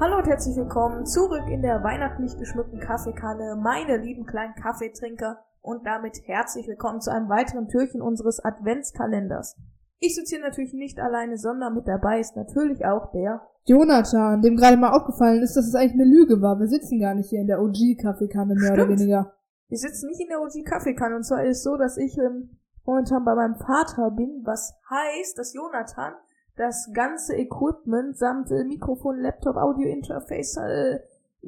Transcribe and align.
Hallo 0.00 0.18
und 0.18 0.26
herzlich 0.26 0.56
willkommen 0.56 1.06
zurück 1.06 1.44
in 1.48 1.62
der 1.62 1.84
weihnachtlich 1.84 2.36
geschmückten 2.36 2.80
Kaffeekanne, 2.80 3.54
meine 3.62 3.96
lieben 3.96 4.26
kleinen 4.26 4.56
Kaffeetrinker 4.56 5.38
und 5.62 5.86
damit 5.86 6.18
herzlich 6.26 6.66
willkommen 6.66 7.00
zu 7.00 7.12
einem 7.12 7.28
weiteren 7.28 7.68
Türchen 7.68 8.02
unseres 8.02 8.44
Adventskalenders. 8.44 9.56
Ich 10.00 10.16
sitze 10.16 10.34
hier 10.34 10.44
natürlich 10.44 10.72
nicht 10.72 10.98
alleine, 10.98 11.38
sondern 11.38 11.74
mit 11.74 11.86
dabei 11.86 12.18
ist 12.18 12.34
natürlich 12.34 12.84
auch 12.84 13.12
der 13.12 13.42
Jonathan, 13.66 14.42
dem 14.42 14.56
gerade 14.56 14.76
mal 14.76 14.90
aufgefallen 14.90 15.40
ist, 15.42 15.56
dass 15.56 15.68
es 15.68 15.76
eigentlich 15.76 15.94
eine 15.94 16.10
Lüge 16.10 16.42
war. 16.42 16.58
Wir 16.58 16.66
sitzen 16.66 16.98
gar 16.98 17.14
nicht 17.14 17.30
hier 17.30 17.40
in 17.40 17.46
der 17.46 17.62
OG-Kaffeekanne, 17.62 18.56
mehr 18.56 18.72
oder 18.72 18.84
Stimmt. 18.86 18.98
weniger. 18.98 19.32
Wir 19.68 19.78
sitzen 19.78 20.08
nicht 20.08 20.20
in 20.20 20.28
der 20.28 20.40
OG 20.40 20.64
Kaffeekanne 20.64 21.14
und 21.14 21.22
zwar 21.22 21.44
ist 21.44 21.58
es 21.58 21.62
so, 21.62 21.76
dass 21.76 21.96
ich 21.98 22.18
ähm, 22.18 22.58
momentan 22.84 23.24
bei 23.24 23.36
meinem 23.36 23.54
Vater 23.54 24.10
bin, 24.10 24.42
was 24.44 24.74
heißt, 24.90 25.38
dass 25.38 25.54
Jonathan 25.54 26.14
das 26.56 26.90
ganze 26.92 27.34
Equipment 27.34 28.16
samt 28.16 28.50
äh, 28.50 28.64
Mikrofon, 28.64 29.20
Laptop, 29.20 29.56
Audio 29.56 29.88
Interface, 29.88 30.56
äh, 30.56 31.00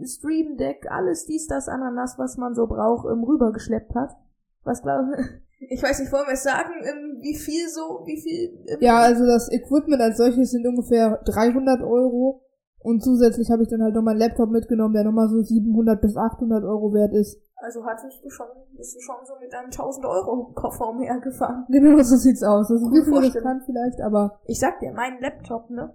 Stream 0.05 0.57
Deck, 0.57 0.87
alles 0.91 1.27
dies, 1.27 1.47
das, 1.47 1.69
Ananas, 1.69 2.19
was 2.19 2.37
man 2.37 2.55
so 2.55 2.67
braucht, 2.67 3.07
ähm, 3.11 3.25
rübergeschleppt 3.25 3.95
hat. 3.95 4.17
Was 4.65 4.83
glaube 4.83 5.17
ich, 5.71 5.83
weiß 5.83 6.01
nicht, 6.01 6.13
wollen 6.13 6.27
wir 6.27 6.35
es 6.35 6.43
sagen, 6.43 6.73
ähm, 6.83 7.19
wie 7.21 7.37
viel 7.37 7.69
so, 7.69 8.03
wie 8.05 8.21
viel, 8.21 8.65
ähm, 8.67 8.79
Ja, 8.81 8.99
also 8.99 9.25
das 9.25 9.51
Equipment 9.53 10.03
als 10.03 10.19
solches 10.19 10.51
sind 10.51 10.67
ungefähr 10.67 11.21
300 11.25 11.83
Euro. 11.83 12.43
Und 12.81 13.03
zusätzlich 13.03 13.51
habe 13.51 13.63
ich 13.65 13.69
dann 13.69 13.83
halt 13.83 13.95
noch 13.95 14.03
meinen 14.03 14.19
Laptop 14.19 14.51
mitgenommen, 14.51 14.95
der 14.95 15.03
nochmal 15.03 15.29
so 15.29 15.43
700 15.43 16.01
bis 16.01 16.17
800 16.17 16.63
Euro 16.63 16.93
wert 16.93 17.13
ist. 17.15 17.41
Also 17.57 17.85
hattest 17.85 18.25
du 18.25 18.31
schon, 18.31 18.47
bist 18.77 18.95
du 18.97 19.01
schon 19.01 19.17
so 19.25 19.35
mit 19.41 19.53
einem 19.55 19.67
1000 19.67 20.05
Euro 20.07 20.53
Koffer 20.55 20.89
umhergefahren. 20.91 21.65
Genau 21.71 21.97
so 22.03 22.17
sieht's 22.17 22.43
aus. 22.43 22.69
Das 22.69 22.81
ist 22.81 22.87
ein 22.87 22.93
bisschen 22.93 23.17
riskant 23.19 23.63
vielleicht, 23.65 24.01
aber 24.01 24.41
Ich 24.45 24.59
sag 24.61 24.79
dir, 24.81 24.93
mein 24.93 25.21
Laptop, 25.21 25.71
ne? 25.71 25.95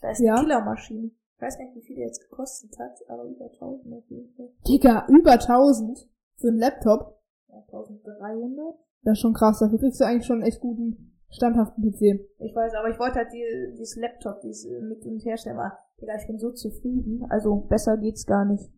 Da 0.00 0.10
ist 0.10 0.20
Ja? 0.20 0.34
eine 0.34 0.42
Killermaschine. 0.42 1.10
Ich 1.36 1.42
weiß 1.42 1.58
nicht, 1.58 1.74
wie 1.74 1.82
viel 1.82 1.96
der 1.96 2.06
jetzt 2.06 2.20
gekostet 2.28 2.78
hat, 2.78 2.98
aber 3.08 3.24
über 3.24 3.46
1000 3.46 3.94
auf 3.94 4.04
jeden 4.08 4.32
Fall. 4.36 4.48
Digga, 4.68 5.06
über 5.08 5.32
1000 5.32 6.08
für 6.36 6.48
einen 6.48 6.58
Laptop. 6.58 7.18
Ja, 7.48 7.56
1300? 7.58 8.74
Das 9.04 9.12
ist 9.12 9.18
schon 9.20 9.34
krass. 9.34 9.58
Dafür 9.58 9.78
kriegst 9.78 10.00
du 10.00 10.04
eigentlich 10.04 10.26
schon 10.26 10.36
einen 10.36 10.46
echt 10.46 10.60
guten, 10.60 11.18
standhaften 11.30 11.82
PC. 11.82 12.20
Ich 12.38 12.54
weiß, 12.54 12.74
aber 12.74 12.90
ich 12.90 12.98
wollte 12.98 13.16
halt 13.16 13.32
die, 13.32 13.72
dieses 13.72 13.96
Laptop, 13.96 14.40
dieses 14.42 14.68
mit 14.82 15.04
und 15.04 15.18
herstellen, 15.24 15.58
aber 15.58 15.78
Digga, 16.00 16.14
ich 16.16 16.26
bin 16.26 16.38
so 16.38 16.52
zufrieden. 16.52 17.26
Also, 17.28 17.56
besser 17.68 17.96
geht's 17.96 18.24
gar 18.26 18.44
nicht. 18.44 18.70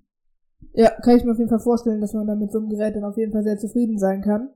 Ja, 0.73 0.91
kann 0.91 1.17
ich 1.17 1.25
mir 1.25 1.33
auf 1.33 1.39
jeden 1.39 1.51
Fall 1.51 1.61
vorstellen, 1.61 2.01
dass 2.01 2.15
man 2.15 2.27
dann 2.27 2.39
mit 2.39 2.51
so 2.51 2.59
einem 2.59 2.69
Gerät 2.69 2.97
dann 2.97 3.05
auf 3.05 3.17
jeden 3.17 3.33
Fall 3.33 3.45
sehr 3.45 3.59
zufrieden 3.59 3.99
sein 3.99 4.23
kann. 4.23 4.51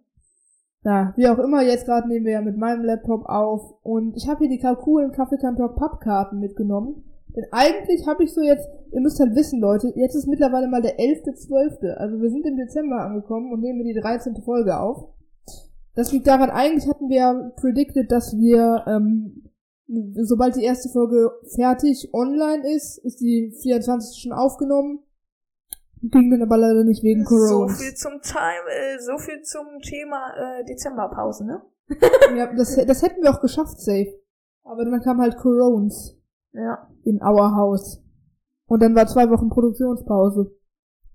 Na, 0.83 1.13
wie 1.17 1.29
auch 1.29 1.39
immer, 1.39 1.63
jetzt 1.63 1.87
gerade 1.87 2.09
nehmen 2.09 2.25
wir 2.25 2.33
ja 2.33 2.41
mit 2.41 2.57
meinem 2.57 2.85
Laptop 2.85 3.27
auf 3.27 3.75
und 3.83 4.17
ich 4.17 4.29
habe 4.29 4.47
hier 4.47 4.49
die 4.49 4.61
coolen 4.61 5.13
Kaffeekantor 5.13 5.75
Pappkarten 5.75 6.39
mitgenommen. 6.39 7.05
Denn 7.35 7.45
eigentlich 7.53 8.07
habe 8.07 8.25
ich 8.25 8.33
so 8.33 8.41
jetzt, 8.41 8.69
ihr 8.93 9.01
müsst 9.01 9.21
halt 9.21 9.35
wissen, 9.35 9.61
Leute, 9.61 9.93
jetzt 9.97 10.15
ist 10.15 10.29
mittlerweile 10.29 10.69
mal 10.69 10.83
der 10.83 10.99
11.12., 10.99 11.95
also 11.95 12.21
wir 12.21 12.31
sind 12.31 12.47
im 12.47 12.57
Dezember 12.57 13.01
angekommen 13.01 13.53
und 13.53 13.61
nehmen 13.61 13.85
die 13.85 13.95
13. 13.95 14.43
Folge 14.43 14.79
auf. 14.79 15.09
Das 15.95 16.13
liegt 16.13 16.27
daran, 16.27 16.51
eigentlich 16.51 16.89
hatten 16.89 17.09
wir 17.09 17.17
ja 17.17 17.53
predicted, 17.57 18.11
dass 18.11 18.37
wir, 18.37 18.85
ähm, 18.87 19.51
sobald 20.23 20.57
die 20.57 20.65
erste 20.65 20.89
Folge 20.89 21.33
fertig 21.55 22.11
online 22.15 22.69
ist, 22.75 22.99
ist 22.99 23.21
die 23.21 23.53
24. 23.63 24.23
schon 24.23 24.33
aufgenommen. 24.33 25.01
Ging 26.03 26.31
dann 26.31 26.43
aber 26.43 26.57
leider 26.59 26.85
nicht 26.85 27.03
wegen 27.03 27.25
So 27.25 27.37
Corona. 27.37 27.75
viel 27.75 27.95
zum 27.95 28.21
Time, 28.23 28.65
äh, 28.71 28.99
so 29.01 29.19
viel 29.19 29.43
zum 29.43 29.67
Thema 29.83 30.33
äh, 30.37 30.65
Dezemberpause, 30.65 31.45
ne? 31.47 31.63
Ja, 32.37 32.53
das, 32.55 32.77
das 32.77 33.03
hätten 33.03 33.23
wir 33.23 33.31
auch 33.31 33.41
geschafft, 33.41 33.81
safe. 33.81 34.15
Aber 34.65 34.85
dann 34.85 35.01
kam 35.03 35.21
halt 35.21 35.37
Corones 35.39 36.17
Ja. 36.53 36.89
in 37.05 37.21
our 37.23 37.55
house. 37.57 38.03
Und 38.67 38.83
dann 38.83 38.95
war 38.95 39.07
zwei 39.07 39.29
Wochen 39.31 39.49
Produktionspause. 39.49 40.55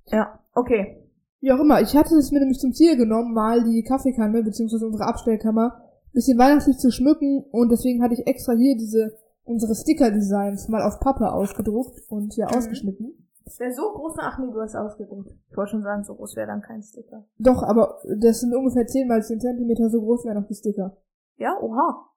Ja. 0.07 0.39
Okay. 0.55 0.99
Wie 1.39 1.51
auch 1.51 1.59
immer, 1.59 1.81
ich 1.81 1.95
hatte 1.95 2.15
es 2.15 2.31
mir 2.31 2.39
nämlich 2.39 2.59
zum 2.59 2.73
Ziel 2.73 2.97
genommen, 2.97 3.33
mal 3.33 3.63
die 3.63 3.83
Kaffeekanne, 3.83 4.43
beziehungsweise 4.43 4.87
unsere 4.87 5.05
Abstellkammer, 5.05 5.81
ein 6.07 6.11
bisschen 6.13 6.37
weihnachtlich 6.39 6.77
zu 6.77 6.89
schmücken 6.91 7.43
und 7.51 7.69
deswegen 7.71 8.01
hatte 8.01 8.13
ich 8.15 8.25
extra 8.27 8.53
hier 8.53 8.75
diese, 8.77 9.17
unsere 9.43 9.75
Sticker-Designs 9.75 10.67
mal 10.69 10.81
auf 10.81 10.99
Pappe 10.99 11.31
ausgedruckt 11.31 11.99
und 12.09 12.33
hier 12.33 12.45
Mhm. 12.49 12.55
ausgeschnitten. 12.57 13.27
Das 13.45 13.59
wäre 13.59 13.73
so 13.73 13.91
groß, 13.93 14.15
ach 14.19 14.39
nee, 14.39 14.51
du 14.51 14.61
hast 14.61 14.75
ausgedruckt. 14.75 15.29
Ich 15.49 15.57
wollte 15.57 15.71
schon 15.71 15.83
sagen, 15.83 16.03
so 16.03 16.15
groß 16.15 16.35
wäre 16.35 16.47
dann 16.47 16.61
kein 16.61 16.81
Sticker. 16.81 17.25
Doch, 17.39 17.61
aber 17.63 17.99
das 18.19 18.39
sind 18.39 18.55
ungefähr 18.55 18.87
10 18.87 19.07
mal 19.07 19.21
10 19.21 19.39
Zentimeter, 19.41 19.89
so 19.89 19.99
groß 20.01 20.25
wären 20.25 20.39
noch 20.39 20.47
die 20.47 20.55
Sticker. 20.55 20.95
Ja, 21.35 21.57
oha. 21.59 22.09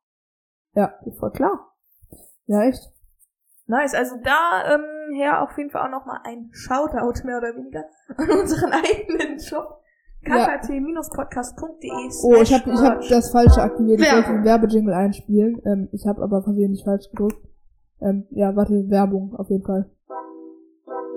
Ja. 0.74 0.94
Geht 1.04 1.16
voll 1.16 1.32
klar. 1.32 1.72
Ja, 2.46 2.62
echt? 2.62 2.92
Nice, 3.66 3.94
also 3.94 4.14
da 4.22 4.74
ähm, 4.74 5.14
her 5.16 5.42
auf 5.42 5.56
jeden 5.58 5.70
Fall 5.70 5.82
auch 5.86 5.90
nochmal 5.90 6.20
ein 6.24 6.48
Shoutout 6.52 7.24
mehr 7.26 7.38
oder 7.38 7.56
weniger 7.56 7.84
an 8.16 8.30
unseren 8.30 8.70
eigenen 8.72 9.40
Shop 9.40 9.80
Ja. 10.22 10.56
kkt-podcast.de 10.58 11.90
Oh, 12.22 12.40
ich 12.42 12.52
habe 12.54 12.70
ich 12.70 12.80
hab 12.80 13.00
das 13.08 13.30
falsche 13.30 13.62
aktiviert. 13.62 14.00
Ich 14.00 14.12
wollte 14.12 14.32
den 14.32 14.44
Werbejingle 14.44 14.94
einspielen. 14.94 15.60
Ähm, 15.64 15.88
ich 15.92 16.06
habe 16.06 16.22
aber 16.22 16.42
versehentlich 16.42 16.84
falsch 16.84 17.10
gedrückt. 17.10 17.38
Ähm, 18.00 18.26
ja, 18.30 18.54
warte, 18.54 18.88
Werbung 18.88 19.34
auf 19.34 19.48
jeden 19.50 19.64
Fall. 19.64 19.90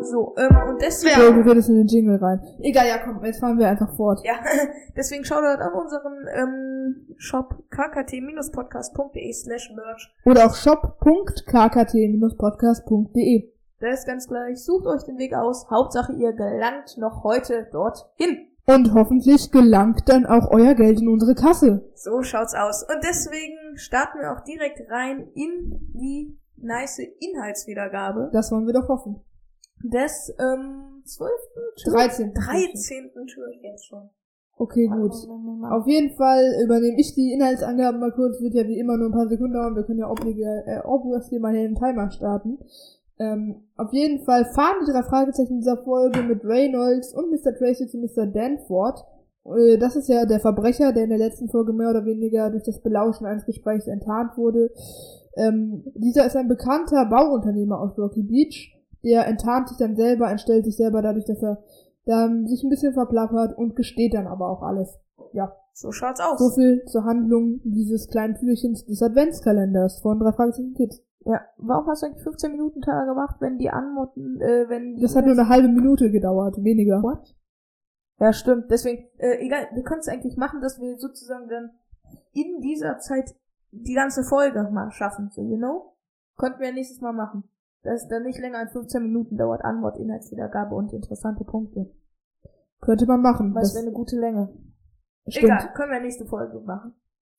So, 0.02 0.34
ähm, 0.38 0.56
und 0.70 0.80
So, 0.82 0.86
deswegen, 0.86 1.44
du 1.44 1.50
redest 1.50 1.70
in 1.70 1.76
den 1.76 1.88
Jingle 1.88 2.16
rein. 2.18 2.40
Egal, 2.60 2.88
ja 2.88 2.98
komm, 3.04 3.24
jetzt 3.26 3.40
fahren 3.40 3.58
wir 3.60 3.68
einfach 3.68 3.94
fort. 3.96 4.22
ja, 4.24 4.34
deswegen 4.96 5.26
Shoutout 5.26 5.62
an 5.62 5.74
unseren 5.74 6.26
ähm, 6.34 7.08
Shop 7.18 7.56
kkt-podcast.de 7.72 9.34
slash 9.34 9.72
merch. 9.76 10.14
Oder 10.26 10.46
auch 10.46 10.56
shop.kkt-podcast.de. 10.56 13.52
Das 13.80 14.00
ist 14.00 14.08
ganz 14.08 14.28
gleich. 14.28 14.64
Sucht 14.64 14.86
euch 14.88 15.04
den 15.04 15.18
Weg 15.18 15.34
aus. 15.34 15.70
Hauptsache 15.70 16.14
ihr 16.14 16.34
gelangt 16.34 16.98
noch 16.98 17.24
heute 17.24 17.68
dorthin. 17.72 18.46
Und 18.66 18.94
hoffentlich 18.94 19.52
gelangt 19.52 20.04
dann 20.08 20.26
auch 20.26 20.52
euer 20.52 20.76
Geld 20.76 21.00
in 21.02 21.08
unsere 21.08 21.34
Kasse. 21.34 21.90
So 21.96 22.22
schaut's 22.22 22.54
aus. 22.54 22.84
Und 22.84 23.04
deswegen 23.04 23.78
starten 23.78 24.20
wir 24.20 24.34
auch 24.34 24.42
direkt 24.42 24.82
rein 24.92 25.28
in 25.34 25.80
die 25.94 26.38
nice 26.58 27.00
Inhaltswiedergabe 27.00 28.30
Das 28.34 28.52
wollen 28.52 28.68
wir 28.68 28.74
doch 28.74 28.90
hoffen. 28.90 29.22
Des 29.84 30.34
ähm, 30.40 31.02
12. 31.06 31.32
13. 31.86 32.34
13. 32.34 33.12
Türchens 33.28 33.86
schon. 33.86 34.10
Okay, 34.58 34.88
gut. 34.88 35.14
Auf 35.72 35.88
jeden 35.88 36.10
Fall 36.18 36.44
übernehme 36.62 37.00
ich 37.00 37.16
die 37.16 37.32
Inhaltsangaben 37.32 38.00
mal 38.02 38.12
kurz. 38.12 38.42
Wird 38.42 38.54
ja 38.54 38.68
wie 38.68 38.78
immer 38.78 38.98
nur 38.98 39.08
ein 39.08 39.14
paar 39.14 39.30
Sekunden 39.30 39.54
dauern. 39.54 39.76
Wir 39.76 39.84
können 39.84 40.00
ja 40.00 40.12
oblige, 40.12 40.44
äh, 40.66 40.82
obviously 40.84 41.40
mal 41.40 41.54
hier 41.54 41.64
den 41.64 41.76
Timer 41.76 42.12
starten. 42.12 42.58
Ähm, 43.20 43.64
auf 43.78 43.94
jeden 43.94 44.26
Fall 44.26 44.46
fahren 44.54 44.84
die 44.86 44.92
drei 44.92 45.04
Fragezeichen 45.04 45.60
dieser 45.60 45.78
Folge 45.78 46.24
mit 46.24 46.44
Reynolds 46.44 47.14
und 47.14 47.32
Mr. 47.32 47.56
Tracy 47.56 47.88
zu 47.88 48.00
Mr. 48.00 48.28
Danforth. 48.28 49.06
Äh, 49.46 49.78
das 49.78 49.96
ist 49.96 50.10
ja 50.10 50.26
der 50.26 50.42
Verbrecher, 50.42 50.92
der 50.92 51.06
in 51.06 51.10
der 51.10 51.20
letzten 51.20 51.50
Folge 51.50 51.72
mehr 51.72 51.90
oder 51.90 52.06
weniger 52.06 52.50
durch 52.50 52.64
das 52.64 52.82
Belauschen 52.82 53.26
eines 53.26 53.46
Gesprächs 53.46 53.88
enttarnt 53.88 54.38
wurde. 54.38 54.72
Ähm, 55.38 55.84
dieser 55.96 56.26
ist 56.26 56.36
ein 56.36 56.50
bekannter 56.50 57.06
Bauunternehmer 57.06 57.80
aus 57.80 57.98
Rocky 57.98 58.24
Beach. 58.24 58.76
Der 59.04 59.28
enttarnt 59.28 59.70
sich 59.70 59.78
dann 59.78 59.96
selber, 59.96 60.30
entstellt 60.30 60.66
sich 60.66 60.76
selber 60.78 61.02
dadurch, 61.02 61.26
dass 61.26 61.42
er 61.42 61.64
dann 62.06 62.48
sich 62.48 62.64
ein 62.64 62.70
bisschen 62.70 62.94
verplappert 62.94 63.58
und 63.58 63.76
gesteht 63.76 64.14
dann 64.14 64.28
aber 64.28 64.50
auch 64.50 64.62
alles. 64.62 65.00
Ja, 65.34 65.56
So 65.74 65.92
schaut's 65.92 66.20
aus. 66.20 66.40
so 66.40 66.50
viel 66.50 66.84
zur 66.86 67.04
Handlung 67.06 67.62
dieses 67.64 68.08
kleinen 68.10 68.36
Türchens 68.36 68.86
des 68.86 69.02
Adventskalenders 69.02 70.00
von 70.02 70.20
drei 70.20 70.32
Fragezeichen 70.32 70.74
Kids. 70.74 71.04
Ja. 71.26 71.42
Warum 71.58 71.88
hast 71.88 72.02
du 72.02 72.08
eigentlich 72.08 72.24
15 72.24 72.52
Minuten 72.52 72.82
Tage 72.82 73.10
gemacht, 73.10 73.36
wenn 73.40 73.58
die 73.58 73.70
Anmotten, 73.70 74.42
äh, 74.42 74.68
wenn 74.70 74.96
die 74.96 75.02
Das 75.02 75.16
hat 75.16 75.26
nur 75.26 75.34
eine 75.38 75.50
halbe 75.50 75.68
Minute 75.68 76.10
gedauert, 76.10 76.56
weniger. 76.64 77.04
What? 77.04 77.36
Ja, 78.20 78.34
stimmt. 78.34 78.72
Deswegen, 78.72 79.08
äh, 79.18 79.38
egal, 79.46 79.68
wir 79.74 79.84
können 79.84 80.00
es 80.00 80.08
eigentlich 80.08 80.36
machen, 80.38 80.62
dass 80.62 80.80
wir 80.80 80.98
sozusagen 80.98 81.48
dann 81.48 81.72
in 82.34 82.62
dieser 82.62 82.98
Zeit 83.00 83.36
die 83.72 83.94
ganze 83.94 84.24
Folge 84.24 84.68
mal 84.72 84.92
schaffen, 84.92 85.30
so, 85.32 85.42
you 85.44 85.58
know? 85.58 85.94
Könnten 86.38 86.60
wir 86.60 86.68
ja 86.70 86.74
nächstes 86.74 87.02
Mal 87.02 87.14
machen. 87.14 87.44
Dass 87.84 88.04
es 88.04 88.08
dann 88.10 88.24
nicht 88.24 88.40
länger 88.40 88.60
als 88.60 88.74
15 88.74 89.02
Minuten 89.04 89.38
dauert, 89.38 89.64
Antwort, 89.64 89.98
Inhaltswiedergabe 89.98 90.76
und 90.76 90.92
interessante 90.94 91.44
Punkte. 91.46 91.90
Könnte 92.82 93.06
man 93.06 93.22
machen. 93.22 93.54
Was 93.56 93.70
Das 93.70 93.76
wäre 93.76 93.86
eine 93.86 93.94
gute 93.94 94.20
Länge. 94.20 94.50
stimmt. 95.28 95.46
Egal, 95.46 95.74
können 95.74 95.92
wir 95.92 96.00
nächste 96.02 96.26
Folge 96.26 96.60
machen. 96.60 96.94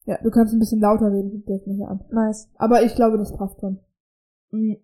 Ja, 0.07 0.19
du 0.23 0.31
kannst 0.31 0.55
ein 0.55 0.59
bisschen 0.59 0.81
lauter 0.81 1.13
reden, 1.13 1.31
guck 1.31 1.47
dir 1.47 1.59
das 1.59 1.67
mal 1.67 1.77
hier 1.77 1.89
an. 1.89 2.01
Nice. 2.11 2.49
Aber 2.57 2.83
ich 2.83 2.95
glaube, 2.95 3.19
das 3.19 3.37
passt 3.37 3.61
schon. 3.61 3.81
Mhm. 4.51 4.79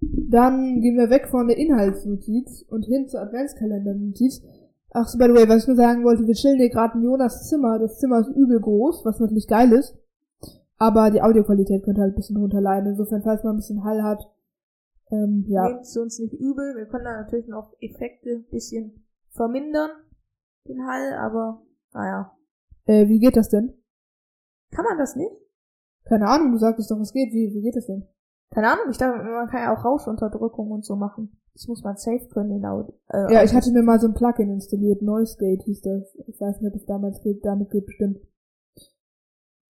Dann 0.00 0.80
gehen 0.80 0.96
wir 0.96 1.10
weg 1.10 1.28
von 1.28 1.46
der 1.46 1.56
Inhaltsnotiz 1.56 2.62
und 2.68 2.84
hin 2.84 3.06
zur 3.08 3.20
Adventskalender-Notiz. 3.20 4.42
Ach 4.90 5.06
so, 5.06 5.16
by 5.16 5.26
the 5.26 5.34
way, 5.34 5.48
was 5.48 5.62
ich 5.62 5.68
nur 5.68 5.76
sagen 5.76 6.04
wollte, 6.04 6.26
wir 6.26 6.34
chillen 6.34 6.58
hier 6.58 6.68
gerade 6.70 6.98
in 6.98 7.04
Jonas 7.04 7.48
Zimmer. 7.48 7.78
Das 7.78 7.98
Zimmer 7.98 8.18
ist 8.18 8.28
übel 8.28 8.60
groß, 8.60 9.04
was 9.04 9.20
natürlich 9.20 9.46
geil 9.46 9.72
ist. 9.72 9.96
Aber 10.78 11.10
die 11.10 11.22
Audioqualität 11.22 11.84
könnte 11.84 12.00
halt 12.00 12.12
ein 12.14 12.16
bisschen 12.16 12.36
runterleiden. 12.36 12.90
Insofern, 12.90 13.22
falls 13.22 13.44
man 13.44 13.54
ein 13.54 13.58
bisschen 13.58 13.84
Hall 13.84 14.02
hat, 14.02 14.28
ähm, 15.10 15.44
ja. 15.46 15.68
Nehmt's 15.68 15.96
uns 15.96 16.18
nicht 16.18 16.32
übel. 16.32 16.74
Wir 16.76 16.86
können 16.86 17.04
da 17.04 17.20
natürlich 17.20 17.46
noch 17.46 17.74
Effekte 17.80 18.30
ein 18.30 18.46
bisschen 18.50 19.04
vermindern, 19.30 19.90
den 20.66 20.86
Hall, 20.86 21.12
aber 21.14 21.62
naja. 21.92 22.32
Äh, 22.86 23.08
wie 23.08 23.18
geht 23.20 23.36
das 23.36 23.48
denn? 23.50 23.74
Kann 24.70 24.84
man 24.86 24.98
das 24.98 25.14
nicht? 25.14 25.30
Keine 26.04 26.26
Ahnung, 26.26 26.52
du 26.52 26.58
sagtest 26.58 26.90
doch, 26.90 26.98
es 26.98 27.12
geht. 27.12 27.32
Wie, 27.32 27.52
wie 27.54 27.62
geht 27.62 27.76
das 27.76 27.86
denn? 27.86 28.06
Keine 28.50 28.72
Ahnung, 28.72 28.86
ich 28.90 28.98
dachte, 28.98 29.22
man 29.22 29.48
kann 29.48 29.62
ja 29.62 29.74
auch 29.74 29.84
Rauschunterdrückung 29.84 30.70
und 30.70 30.84
so 30.84 30.96
machen. 30.96 31.38
Das 31.54 31.68
muss 31.68 31.82
man 31.84 31.96
safe 31.96 32.26
können 32.28 32.50
in 32.50 32.64
Audio. 32.64 32.94
Äh, 33.08 33.32
Ja, 33.32 33.44
ich 33.44 33.54
hatte 33.54 33.70
mir 33.72 33.82
mal 33.82 34.00
so 34.00 34.08
ein 34.08 34.14
Plugin 34.14 34.50
installiert, 34.50 35.02
Noise 35.02 35.36
Gate 35.38 35.62
hieß 35.62 35.82
das. 35.82 36.16
Ich 36.26 36.40
weiß 36.40 36.60
nicht, 36.60 36.70
ob 36.70 36.74
es 36.80 36.86
damals 36.86 37.20
geht, 37.22 37.44
damit 37.44 37.70
geht 37.70 37.86
bestimmt. 37.86 38.18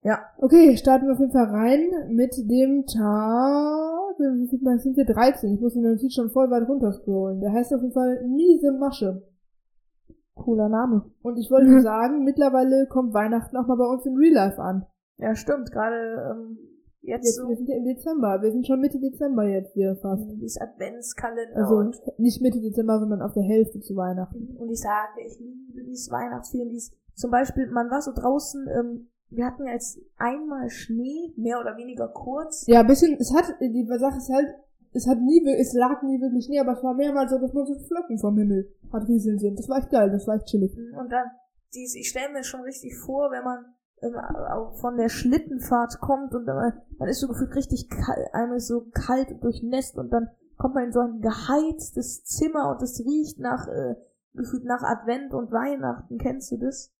Ja. 0.02 0.18
Okay, 0.38 0.76
starten 0.76 1.06
wir 1.06 1.12
auf 1.12 1.20
jeden 1.20 1.32
Fall 1.32 1.44
rein 1.46 1.90
mit 2.08 2.34
dem 2.36 2.86
Tag. 2.86 4.18
Wie 4.18 4.48
viel 4.48 4.60
Mal 4.62 4.78
sind 4.78 4.96
wir? 4.96 5.04
13. 5.04 5.54
Ich 5.54 5.60
muss 5.60 5.74
den 5.74 5.82
Notiz 5.82 6.14
schon 6.14 6.30
voll 6.30 6.50
weit 6.50 6.68
runterscrollen. 6.68 7.40
Der 7.40 7.52
heißt 7.52 7.72
auf 7.74 7.80
jeden 7.82 7.94
Fall 7.94 8.26
Miese 8.28 8.72
Masche. 8.72 9.22
Cooler 10.34 10.68
Name. 10.68 11.04
Und 11.22 11.38
ich 11.38 11.50
wollte 11.50 11.70
nur 11.70 11.80
sagen, 11.82 12.24
mittlerweile 12.24 12.86
kommt 12.88 13.14
Weihnachten 13.14 13.56
auch 13.56 13.66
mal 13.66 13.76
bei 13.76 13.86
uns 13.86 14.04
im 14.06 14.16
Real 14.16 14.34
Life 14.34 14.60
an. 14.60 14.86
Ja, 15.18 15.34
stimmt. 15.36 15.70
Gerade 15.70 16.32
ähm, 16.32 16.58
jetzt, 17.02 17.24
Jetzt, 17.24 17.36
so 17.36 17.48
wir 17.48 17.56
sind 17.56 17.68
ja 17.68 17.76
im 17.76 17.84
Dezember. 17.84 18.42
Wir 18.42 18.50
sind 18.50 18.66
schon 18.66 18.80
Mitte 18.80 18.98
Dezember 18.98 19.44
jetzt 19.44 19.72
hier 19.74 19.94
fast. 19.96 20.24
dieses 20.32 20.60
Adventskalender 20.60 21.56
Also 21.56 21.76
und, 21.76 22.00
nicht 22.18 22.40
Mitte 22.42 22.60
Dezember, 22.60 22.98
sondern 22.98 23.22
auf 23.22 23.34
der 23.34 23.44
Hälfte 23.44 23.80
zu 23.80 23.94
Weihnachten. 23.94 24.56
und 24.58 24.68
ich 24.70 24.80
sage, 24.80 25.20
ich 25.24 25.38
liebe 25.38 25.84
dieses 25.84 26.10
Weihnachtsfilm. 26.10 26.70
Dieses, 26.70 26.92
zum 27.14 27.30
Beispiel, 27.30 27.70
man 27.70 27.90
war 27.90 28.02
so 28.02 28.12
draußen, 28.12 28.66
ähm, 28.68 29.08
wir 29.34 29.46
hatten 29.46 29.66
jetzt 29.66 29.98
einmal 30.16 30.68
Schnee, 30.70 31.32
mehr 31.36 31.58
oder 31.60 31.76
weniger 31.76 32.08
kurz. 32.08 32.66
Ja, 32.66 32.80
ein 32.80 32.86
bisschen, 32.86 33.16
es 33.18 33.34
hat, 33.34 33.46
die 33.60 33.86
Sache 33.98 34.18
ist 34.18 34.30
halt, 34.30 34.54
es 34.92 35.06
hat 35.06 35.20
nie, 35.20 35.42
es 35.58 35.72
lag 35.72 36.02
nie 36.02 36.20
wirklich 36.20 36.44
Schnee, 36.44 36.60
aber 36.60 36.72
es 36.72 36.82
war 36.82 36.94
mehrmals 36.94 37.30
so, 37.30 37.38
dass 37.38 37.52
man 37.52 37.66
so 37.66 37.74
Flocken 37.74 38.18
vom 38.18 38.36
Himmel 38.36 38.70
hat 38.92 39.08
rieseln 39.08 39.38
sehen. 39.38 39.56
Das 39.56 39.68
war 39.68 39.78
echt 39.78 39.90
geil, 39.90 40.10
das 40.10 40.26
war 40.26 40.36
echt 40.36 40.46
chillig. 40.46 40.76
Und 40.76 41.10
dann, 41.10 41.26
dies, 41.74 41.94
ich 41.94 42.08
stelle 42.08 42.32
mir 42.32 42.44
schon 42.44 42.60
richtig 42.60 42.96
vor, 42.98 43.30
wenn 43.30 43.44
man 43.44 43.64
ähm, 44.02 44.14
von 44.80 44.96
der 44.96 45.08
Schlittenfahrt 45.08 46.00
kommt 46.00 46.34
und 46.34 46.44
dann, 46.44 46.74
man 46.98 47.08
ist 47.08 47.20
so 47.20 47.28
gefühlt 47.28 47.54
richtig 47.54 47.88
kalt, 47.88 48.34
einem 48.34 48.54
ist 48.54 48.68
so 48.68 48.86
kalt 48.92 49.30
und 49.30 49.42
durchnässt 49.42 49.96
und 49.96 50.10
dann 50.10 50.28
kommt 50.58 50.74
man 50.74 50.84
in 50.84 50.92
so 50.92 51.00
ein 51.00 51.20
geheiztes 51.20 52.24
Zimmer 52.24 52.70
und 52.70 52.82
es 52.82 53.00
riecht 53.00 53.38
nach, 53.38 53.66
äh, 53.68 53.94
gefühlt 54.34 54.64
nach 54.64 54.82
Advent 54.82 55.32
und 55.32 55.50
Weihnachten. 55.50 56.18
Kennst 56.18 56.52
du 56.52 56.58
das? 56.58 56.92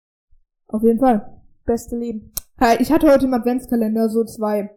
Auf 0.69 0.82
jeden 0.82 0.99
Fall. 0.99 1.42
Beste 1.64 1.97
Leben. 1.97 2.32
Ja, 2.61 2.75
Ich 2.81 2.93
hatte 2.93 3.09
heute 3.11 3.26
im 3.26 3.35
Adventskalender 3.35 4.09
so 4.09 4.25
zwei 4.25 4.70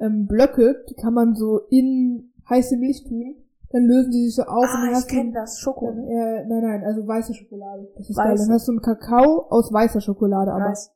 ähm, 0.00 0.26
Blöcke, 0.26 0.84
die 0.88 0.94
kann 0.94 1.14
man 1.14 1.34
so 1.34 1.60
in 1.70 2.32
heiße 2.48 2.76
Milch 2.76 3.04
tun, 3.04 3.36
dann 3.70 3.84
lösen 3.84 4.10
die 4.10 4.24
sich 4.26 4.34
so 4.36 4.42
auf 4.42 4.64
und 4.64 4.68
ah, 4.70 4.80
dann 4.80 4.88
ich 4.90 4.94
hast 4.96 5.10
du 5.10 5.14
kenne 5.14 5.32
das. 5.32 5.58
Schoko. 5.60 5.88
äh, 5.90 6.44
nein, 6.46 6.62
nein, 6.62 6.84
also 6.84 7.06
weiße 7.06 7.34
Schokolade. 7.34 7.88
Das 7.96 8.08
ist 8.10 8.16
Weiße. 8.16 8.28
geil. 8.28 8.36
Dann 8.38 8.54
hast 8.54 8.66
du 8.68 8.72
einen 8.72 8.82
Kakao 8.82 9.46
aus 9.50 9.72
weißer 9.72 10.00
Schokolade, 10.00 10.52
aber 10.52 10.68
Nice. 10.70 10.90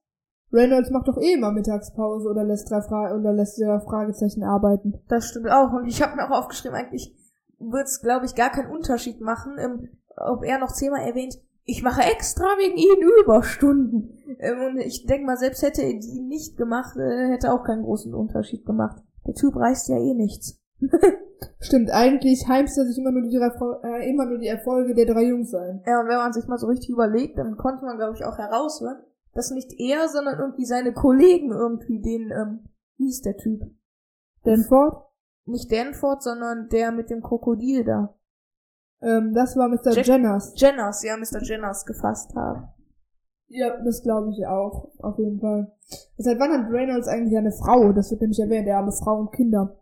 Reynolds 0.52 0.90
macht 0.90 1.08
doch 1.08 1.18
eh 1.20 1.32
immer 1.34 1.50
Mittagspause 1.52 2.28
oder 2.28 2.44
lässt 2.44 2.70
drei 2.70 2.80
Fra 2.80 3.14
oder 3.14 3.32
lässt 3.32 3.60
drei 3.60 3.80
Fragezeichen 3.80 4.44
arbeiten. 4.44 4.94
Das 5.08 5.26
stimmt 5.26 5.50
auch. 5.50 5.72
Und 5.72 5.86
ich 5.86 6.00
habe 6.02 6.16
mir 6.16 6.24
auch 6.26 6.38
aufgeschrieben, 6.38 6.76
eigentlich 6.76 7.14
wird 7.58 7.86
es, 7.86 8.00
glaube 8.00 8.26
ich, 8.26 8.34
gar 8.34 8.50
keinen 8.50 8.70
Unterschied 8.70 9.20
machen, 9.20 9.56
ähm, 9.58 9.88
ob 10.16 10.44
er 10.44 10.58
noch 10.58 10.72
zehnmal 10.72 11.00
erwähnt, 11.06 11.38
ich 11.64 11.82
mache 11.82 12.02
extra 12.02 12.44
wegen 12.58 12.76
ihnen 12.76 13.10
Überstunden. 13.22 14.18
Ähm, 14.38 14.60
und 14.66 14.78
ich 14.78 15.06
denke 15.06 15.26
mal, 15.26 15.36
selbst 15.36 15.62
hätte 15.62 15.82
er 15.82 15.98
die 15.98 16.20
nicht 16.20 16.56
gemacht, 16.56 16.96
äh, 16.96 17.28
hätte 17.30 17.52
auch 17.52 17.64
keinen 17.64 17.82
großen 17.84 18.14
Unterschied 18.14 18.66
gemacht. 18.66 19.02
Der 19.26 19.34
Typ 19.34 19.56
reißt 19.56 19.88
ja 19.88 19.96
eh 19.96 20.14
nichts. 20.14 20.60
Stimmt, 21.60 21.90
eigentlich 21.90 22.46
heimst 22.48 22.76
er 22.76 22.84
sich 22.84 22.98
immer 22.98 23.12
nur 23.12 23.22
die, 23.22 23.36
äh, 23.36 24.10
immer 24.10 24.26
nur 24.26 24.38
die 24.38 24.48
Erfolge 24.48 24.94
der 24.94 25.06
drei 25.06 25.24
Jungs 25.24 25.54
ein. 25.54 25.82
Ja, 25.86 26.00
und 26.00 26.08
wenn 26.08 26.16
man 26.16 26.32
sich 26.32 26.46
mal 26.46 26.58
so 26.58 26.66
richtig 26.66 26.90
überlegt, 26.90 27.38
dann 27.38 27.56
konnte 27.56 27.84
man, 27.84 27.96
glaube 27.96 28.14
ich, 28.16 28.24
auch 28.24 28.36
heraushören, 28.36 29.02
dass 29.32 29.50
nicht 29.50 29.72
er, 29.78 30.08
sondern 30.08 30.38
irgendwie 30.38 30.66
seine 30.66 30.92
Kollegen 30.92 31.50
irgendwie 31.50 32.00
den, 32.00 32.30
ähm, 32.30 32.68
wie 32.98 33.06
hieß 33.06 33.22
der 33.22 33.36
Typ? 33.36 33.62
Danford? 34.44 35.06
Nicht 35.46 35.72
Danford, 35.72 36.22
sondern 36.22 36.68
der 36.68 36.92
mit 36.92 37.10
dem 37.10 37.22
Krokodil 37.22 37.84
da. 37.84 38.14
Ähm, 39.04 39.32
das 39.34 39.56
war 39.56 39.68
Mr. 39.68 39.92
Jack- 39.92 40.06
Jenners. 40.06 40.52
Jenners, 40.56 41.02
ja, 41.04 41.16
Mr. 41.16 41.42
Jenners 41.42 41.84
gefasst 41.84 42.34
haben. 42.34 42.68
Ja, 43.48 43.76
das 43.84 44.02
glaube 44.02 44.30
ich 44.30 44.46
auch, 44.46 44.90
auf 44.98 45.18
jeden 45.18 45.38
Fall. 45.40 45.70
Seit 46.16 46.38
wann 46.40 46.50
hat 46.52 46.70
Reynolds 46.72 47.06
eigentlich 47.08 47.36
eine 47.36 47.52
Frau? 47.52 47.92
Das 47.92 48.10
wird 48.10 48.22
nämlich 48.22 48.40
erwähnt, 48.40 48.66
er 48.66 48.78
habe 48.78 48.90
Frau 48.92 49.18
und 49.20 49.32
Kinder. 49.32 49.78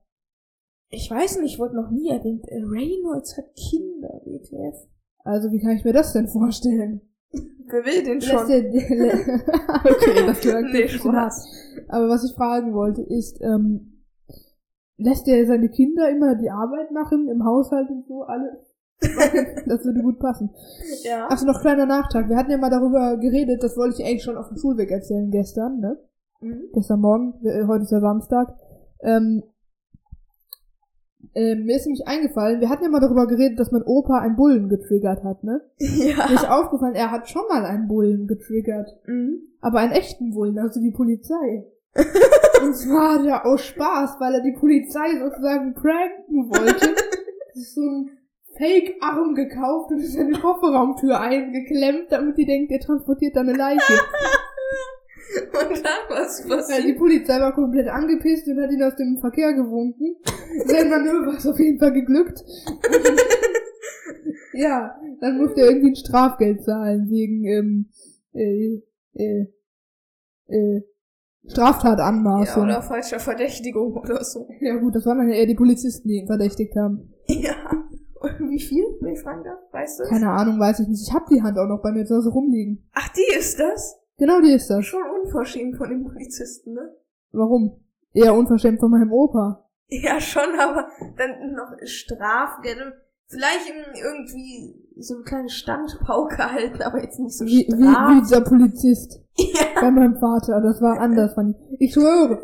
Ich 0.89 1.11
weiß 1.11 1.39
nicht, 1.41 1.59
wurde 1.59 1.77
noch 1.77 1.91
nie 1.91 2.11
erwähnt. 2.11 2.45
äh, 2.49 2.57
Reynolds 2.63 3.37
hat 3.39 3.47
Kinder, 3.55 4.21
WTF. 4.27 4.89
Also 5.25 5.51
wie 5.53 5.61
kann 5.61 5.77
ich 5.77 5.85
mir 5.85 5.93
das 5.93 6.13
denn 6.13 6.29
vorstellen? 6.29 7.01
Wer 7.31 7.85
will 7.87 8.03
den 8.05 8.21
schon? 8.21 8.43
okay, 8.43 10.27
das 10.27 10.41
klingt 10.41 10.73
Nee. 10.73 10.89
Spaß. 10.89 11.47
Aber 11.89 12.09
was 12.09 12.25
ich 12.25 12.35
fragen 12.35 12.75
wollte 12.75 13.03
ist, 13.03 13.41
ähm, 13.41 14.03
lässt 14.99 15.27
er 15.29 15.47
seine 15.47 15.71
Kinder 15.71 16.11
immer 16.11 16.35
die 16.35 16.51
Arbeit 16.51 16.91
machen, 16.91 17.29
im 17.31 17.45
Haushalt 17.45 17.89
und 17.89 18.07
so, 18.07 18.23
alles? 18.25 18.72
das 19.67 19.85
würde 19.85 20.03
gut 20.03 20.19
passen. 20.19 20.51
Ja. 21.03 21.29
Achso, 21.29 21.47
noch 21.47 21.61
kleiner 21.61 21.87
Nachtrag. 21.87 22.29
Wir 22.29 22.37
hatten 22.37 22.51
ja 22.51 22.59
mal 22.59 22.71
darüber 22.71 23.17
geredet, 23.19 23.63
das 23.63 23.77
wollte 23.77 24.01
ich 24.01 24.07
eigentlich 24.07 24.23
schon 24.23 24.37
auf 24.37 24.49
dem 24.49 24.57
Schulweg 24.57 24.91
erzählen 24.91 25.31
gestern, 25.31 25.81
ne? 25.81 25.99
Mhm. 26.41 26.63
Gestern 26.73 27.01
Morgen, 27.01 27.35
äh, 27.45 27.65
heute 27.67 27.85
ist 27.85 27.93
ja 27.93 28.01
Samstag. 28.01 28.55
Ähm, 29.01 29.43
ähm, 31.35 31.65
mir 31.65 31.77
ist 31.77 31.87
nämlich 31.87 32.07
eingefallen, 32.07 32.61
wir 32.61 32.69
hatten 32.69 32.85
ja 32.85 32.91
mal 32.91 33.01
darüber 33.01 33.27
geredet, 33.27 33.59
dass 33.59 33.73
mein 33.73 33.83
Opa 33.85 34.19
einen 34.19 34.37
Bullen 34.37 34.69
getriggert 34.69 35.25
hat, 35.25 35.45
ne? 35.45 35.61
Mir 35.79 36.11
Ja. 36.17 36.25
ist 36.33 36.49
aufgefallen, 36.49 36.95
er 36.95 37.11
hat 37.11 37.29
schon 37.29 37.43
mal 37.49 37.65
einen 37.65 37.89
Bullen 37.89 38.27
getriggert. 38.27 38.89
Mhm. 39.07 39.41
Aber 39.61 39.79
einen 39.79 39.93
echten 39.93 40.33
Bullen, 40.33 40.59
also 40.59 40.81
die 40.81 40.91
Polizei. 40.91 41.67
Und 42.63 42.75
zwar 42.77 43.25
ja 43.25 43.45
aus 43.45 43.63
Spaß, 43.65 44.17
weil 44.19 44.35
er 44.35 44.41
die 44.43 44.57
Polizei 44.59 45.19
sozusagen 45.19 45.75
pranken 45.75 46.51
wollte. 46.51 46.95
Das 47.55 47.65
ist 47.65 47.75
so 47.75 47.83
ein 47.83 48.09
Fake-Arm 48.57 49.35
gekauft 49.35 49.91
und 49.91 49.99
ist 50.01 50.15
in 50.15 50.29
die 50.33 50.41
Kofferraumtür 50.41 51.21
eingeklemmt, 51.21 52.07
damit 52.11 52.39
die 52.39 52.47
denkt, 52.47 52.73
er 52.73 52.81
transportiert 52.81 53.37
da 53.37 53.41
eine 53.41 53.53
Leiche. 53.55 53.93
Und 55.35 55.83
dann 55.83 56.11
was 56.11 56.41
Ja, 56.41 56.45
die 56.45 56.51
passiert? 56.51 56.99
Polizei 56.99 57.41
war 57.41 57.55
komplett 57.55 57.89
angepisst 57.89 58.47
und 58.49 58.61
hat 58.61 58.71
ihn 58.71 58.83
aus 58.83 58.97
dem 58.97 59.17
Verkehr 59.19 59.55
gewunken. 59.55 60.17
Sein 60.67 60.91
Manöver 60.91 61.39
ist 61.39 61.47
auf 61.47 61.59
jeden 61.59 61.79
Fall 61.79 61.93
geglückt. 61.93 62.41
ja, 64.53 64.95
dann 65.21 65.39
musste 65.39 65.63
er 65.63 65.69
irgendwie 65.69 65.93
ein 65.93 65.97
Strafgeld 65.97 66.63
zahlen 66.65 67.09
wegen 67.09 67.45
ähm, 67.47 67.89
äh, 68.35 68.83
äh, 69.15 69.47
äh, 70.49 70.83
Ja, 71.45 71.51
Straftatanmaßung. 71.51 72.65
oder 72.65 72.83
falscher 72.83 73.19
Verdächtigung 73.21 73.95
oder 73.97 74.23
so. 74.25 74.49
Ja 74.61 74.77
gut, 74.77 74.95
das 74.95 75.07
waren 75.07 75.17
dann 75.19 75.29
ja 75.31 75.37
eher 75.37 75.47
die 75.47 75.55
Polizisten, 75.55 76.09
die 76.09 76.17
ihn 76.19 76.27
verdächtigt 76.27 76.77
haben. 76.77 77.15
Ja. 77.29 77.55
Wie 78.53 78.61
viel, 78.61 78.85
wenn 79.01 79.15
ich 79.15 79.21
fragen 79.23 79.43
darf? 79.45 79.59
Weißt 79.73 80.01
du? 80.01 80.05
Keine 80.05 80.29
Ahnung, 80.31 80.61
weiß 80.61 80.81
ich 80.81 80.89
nicht. 80.89 81.09
Ich 81.09 81.15
hab 81.15 81.27
die 81.29 81.43
Hand 81.43 81.59
auch 81.59 81.67
noch 81.67 81.81
bei 81.83 81.91
mir 81.91 82.05
zu 82.05 82.17
Hause 82.17 82.29
rumliegen. 82.31 82.87
Ach, 82.93 83.09
die 83.09 83.35
ist 83.39 83.59
das? 83.59 83.99
Genau 84.19 84.41
die 84.43 84.53
ist 84.53 84.69
das. 84.69 84.85
Schon 84.85 85.01
unverschämt 85.25 85.79
von 85.79 85.89
den 85.89 86.05
Polizisten, 86.05 86.75
ne? 86.75 86.95
Warum? 87.33 87.81
Eher 88.13 88.35
unverschämt 88.35 88.79
von 88.79 88.91
meinem 88.91 89.11
Opa. 89.11 89.67
Ja, 89.89 90.21
schon, 90.21 90.59
aber 90.61 90.87
dann 91.17 91.53
noch 91.55 91.73
Strafgeld. 91.85 92.79
Vielleicht 93.27 93.73
irgendwie 94.03 94.75
so 94.99 95.15
eine 95.15 95.25
kleine 95.25 95.49
Standpauke 95.49 96.53
halten, 96.53 96.83
aber 96.83 97.03
jetzt 97.03 97.19
nicht 97.19 97.35
so 97.39 97.47
Wie, 97.47 97.67
wie, 97.67 97.83
Straf. 97.91 98.11
wie 98.17 98.21
dieser 98.21 98.41
Polizist. 98.43 99.19
Ja. 99.39 99.81
bei 99.81 99.91
meinem 99.91 100.17
Vater. 100.19 100.61
Das 100.61 100.83
war 100.83 100.99
anders. 101.01 101.35
Ich. 101.71 101.81
ich 101.89 101.95
schwöre. 101.95 102.39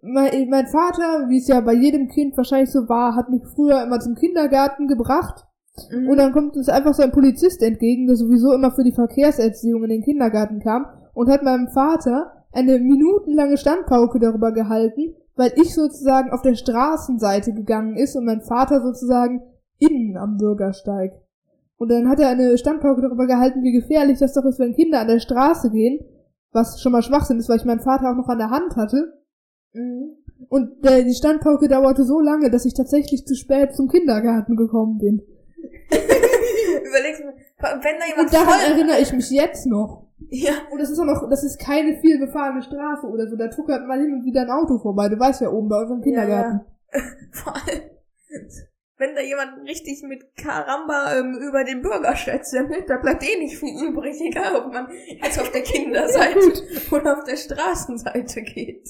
Mein, 0.00 0.48
mein 0.48 0.66
Vater, 0.68 1.28
wie 1.28 1.38
es 1.38 1.48
ja 1.48 1.60
bei 1.60 1.74
jedem 1.74 2.08
Kind 2.08 2.36
wahrscheinlich 2.36 2.70
so 2.70 2.88
war, 2.88 3.16
hat 3.16 3.30
mich 3.30 3.42
früher 3.54 3.82
immer 3.82 3.98
zum 3.98 4.14
Kindergarten 4.14 4.86
gebracht. 4.86 5.44
Mhm. 5.90 6.08
Und 6.08 6.16
dann 6.18 6.32
kommt 6.32 6.56
uns 6.56 6.68
einfach 6.68 6.94
so 6.94 7.02
ein 7.02 7.12
Polizist 7.12 7.62
entgegen, 7.62 8.06
der 8.06 8.16
sowieso 8.16 8.52
immer 8.52 8.70
für 8.70 8.84
die 8.84 8.92
Verkehrserziehung 8.92 9.84
in 9.84 9.90
den 9.90 10.02
Kindergarten 10.02 10.60
kam 10.60 10.86
und 11.14 11.28
hat 11.28 11.42
meinem 11.42 11.68
Vater 11.68 12.32
eine 12.52 12.78
minutenlange 12.78 13.56
Standpauke 13.56 14.18
darüber 14.18 14.52
gehalten, 14.52 15.14
weil 15.36 15.52
ich 15.56 15.74
sozusagen 15.74 16.30
auf 16.30 16.42
der 16.42 16.54
Straßenseite 16.54 17.52
gegangen 17.52 17.96
ist 17.96 18.16
und 18.16 18.24
mein 18.24 18.40
Vater 18.40 18.80
sozusagen 18.80 19.42
innen 19.78 20.16
am 20.16 20.36
Bürgersteig. 20.36 21.12
Und 21.76 21.90
dann 21.90 22.08
hat 22.08 22.18
er 22.18 22.28
eine 22.28 22.58
Standpauke 22.58 23.02
darüber 23.02 23.26
gehalten, 23.26 23.62
wie 23.62 23.72
gefährlich 23.72 24.18
das 24.18 24.34
doch 24.34 24.44
ist, 24.44 24.58
wenn 24.58 24.74
Kinder 24.74 25.00
an 25.00 25.06
der 25.06 25.20
Straße 25.20 25.70
gehen, 25.70 26.00
was 26.52 26.80
schon 26.80 26.92
mal 26.92 27.02
Schwachsinn 27.02 27.38
ist, 27.38 27.48
weil 27.48 27.58
ich 27.58 27.64
meinen 27.64 27.80
Vater 27.80 28.10
auch 28.10 28.16
noch 28.16 28.28
an 28.28 28.38
der 28.38 28.50
Hand 28.50 28.74
hatte. 28.76 29.17
Mhm. 29.72 30.16
Und 30.48 30.84
der, 30.84 31.02
die 31.02 31.14
Standpauke 31.14 31.68
dauerte 31.68 32.04
so 32.04 32.20
lange, 32.20 32.50
dass 32.50 32.64
ich 32.64 32.74
tatsächlich 32.74 33.26
zu 33.26 33.34
spät 33.34 33.74
zum 33.74 33.88
Kindergarten 33.88 34.56
gekommen 34.56 34.98
bin. 34.98 35.22
Überlegst 35.90 37.20
du, 37.20 37.24
wenn 37.24 37.98
da 37.98 38.06
jemand 38.06 38.26
Und 38.26 38.34
daran 38.34 38.60
voll... 38.60 38.72
erinnere 38.72 39.00
ich 39.00 39.12
mich 39.12 39.30
jetzt 39.30 39.66
noch. 39.66 40.06
Ja, 40.30 40.52
Und 40.70 40.80
das 40.80 40.90
ist 40.90 40.98
auch 40.98 41.04
noch, 41.04 41.28
das 41.28 41.42
ist 41.42 41.58
keine 41.58 41.98
viel 42.00 42.18
befahrene 42.18 42.62
Straße 42.62 43.06
oder 43.06 43.28
so. 43.28 43.36
Da 43.36 43.48
tuckert 43.48 43.86
mal 43.86 44.00
hin 44.00 44.12
und 44.12 44.24
wieder 44.24 44.42
ein 44.42 44.50
Auto 44.50 44.78
vorbei. 44.78 45.08
Du 45.08 45.18
weißt 45.18 45.40
ja 45.40 45.50
oben 45.50 45.68
bei 45.68 45.80
unserem 45.80 46.02
Kindergarten. 46.02 46.60
vor 47.32 47.54
allem, 47.54 47.82
wenn 48.98 49.14
da 49.14 49.22
jemand 49.22 49.68
richtig 49.68 50.02
mit 50.02 50.36
Karamba 50.36 51.18
ähm, 51.18 51.38
über 51.38 51.64
den 51.64 51.82
Bürgersteig 51.82 52.44
semmelt, 52.44 52.90
da 52.90 52.96
bleibt 52.96 53.22
eh 53.22 53.38
nicht 53.38 53.56
viel 53.56 53.74
übrig, 53.88 54.20
egal 54.28 54.56
ob 54.56 54.72
man 54.72 54.88
jetzt 55.06 55.40
auf 55.40 55.50
der 55.50 55.62
Kinderseite 55.62 56.62
oder 56.90 57.18
auf 57.18 57.24
der 57.24 57.36
Straßenseite 57.36 58.42
geht. 58.42 58.88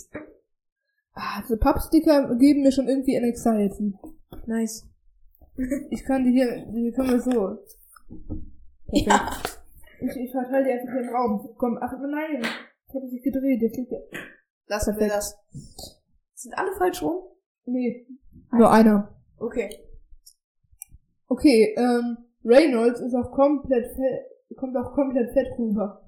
Ah, 1.14 1.42
diese 1.42 1.56
Pappsticker 1.56 2.34
geben 2.36 2.62
mir 2.62 2.72
schon 2.72 2.88
irgendwie 2.88 3.16
Anxiety. 3.18 3.94
Nice. 4.46 4.86
Ich 5.90 6.04
kann 6.04 6.24
die 6.24 6.32
hier, 6.32 6.66
die 6.66 6.92
können 6.92 7.10
wir 7.10 7.20
so. 7.20 7.58
Perfekt. 8.86 9.06
Ja. 9.06 9.32
Ich, 10.00 10.16
ich 10.16 10.30
verteile 10.30 10.64
die 10.64 10.70
einfach 10.70 10.92
hier 10.92 11.02
im 11.02 11.08
Raum. 11.08 11.54
Komm, 11.56 11.78
ach 11.80 11.92
nein. 11.98 12.42
Ich 12.88 12.94
habe 12.94 13.08
sich 13.08 13.22
gedreht, 13.22 13.60
jetzt 13.60 13.76
liegt 13.76 13.90
der. 13.90 14.02
Lassen 14.68 14.98
wir 14.98 15.08
das. 15.08 15.36
Sind 16.34 16.56
alle 16.56 16.72
falsch 16.76 17.02
rum? 17.02 17.22
Nee. 17.64 18.06
Nur 18.52 18.70
einer. 18.70 19.14
Okay. 19.38 19.68
Okay, 21.26 21.74
ähm, 21.76 22.16
Reynolds 22.44 23.00
ist 23.00 23.14
auch 23.14 23.32
komplett 23.32 23.86
fett, 23.94 24.56
kommt 24.56 24.76
auch 24.76 24.94
komplett 24.94 25.32
fett 25.32 25.48
rüber. 25.58 26.07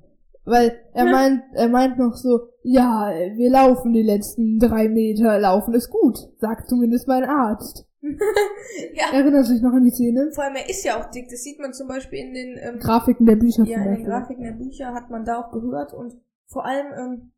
Weil 0.50 0.80
er 0.92 1.04
Hm. 1.04 1.11
meint, 1.12 1.42
er 1.54 1.69
meint 1.69 1.99
noch 1.99 2.14
so, 2.14 2.49
ja, 2.64 3.12
wir 3.37 3.50
laufen 3.50 3.92
die 3.92 4.02
letzten 4.02 4.59
drei 4.59 4.88
Meter, 4.88 5.38
laufen 5.38 5.75
ist 5.75 5.90
gut, 5.90 6.19
sagt 6.38 6.69
zumindest 6.69 7.07
mein 7.07 7.25
Arzt. 7.25 7.87
ja. 8.02 9.12
Erinnert 9.12 9.47
sich 9.47 9.62
noch 9.62 9.73
an 9.73 9.85
die 9.85 9.90
Szene? 9.90 10.30
Vor 10.35 10.45
allem, 10.45 10.57
er 10.57 10.69
ist 10.69 10.85
ja 10.85 10.99
auch 10.99 11.11
dick. 11.11 11.28
Das 11.30 11.42
sieht 11.42 11.61
man 11.61 11.73
zum 11.73 11.87
Beispiel 11.87 12.19
in 12.19 12.35
den, 12.35 12.59
ähm, 12.59 12.78
Grafiken 12.80 13.26
der 13.26 13.37
Bücher 13.37 13.64
ja, 13.64 13.78
in 13.78 13.95
den. 13.95 14.04
Grafiken 14.04 14.42
der 14.42 14.52
Bücher 14.52 14.92
hat 14.92 15.09
man 15.11 15.25
da 15.25 15.40
auch 15.40 15.52
gehört 15.52 15.92
und 15.95 16.14
vor 16.47 16.64
allem, 16.64 16.87
ähm, 16.99 17.33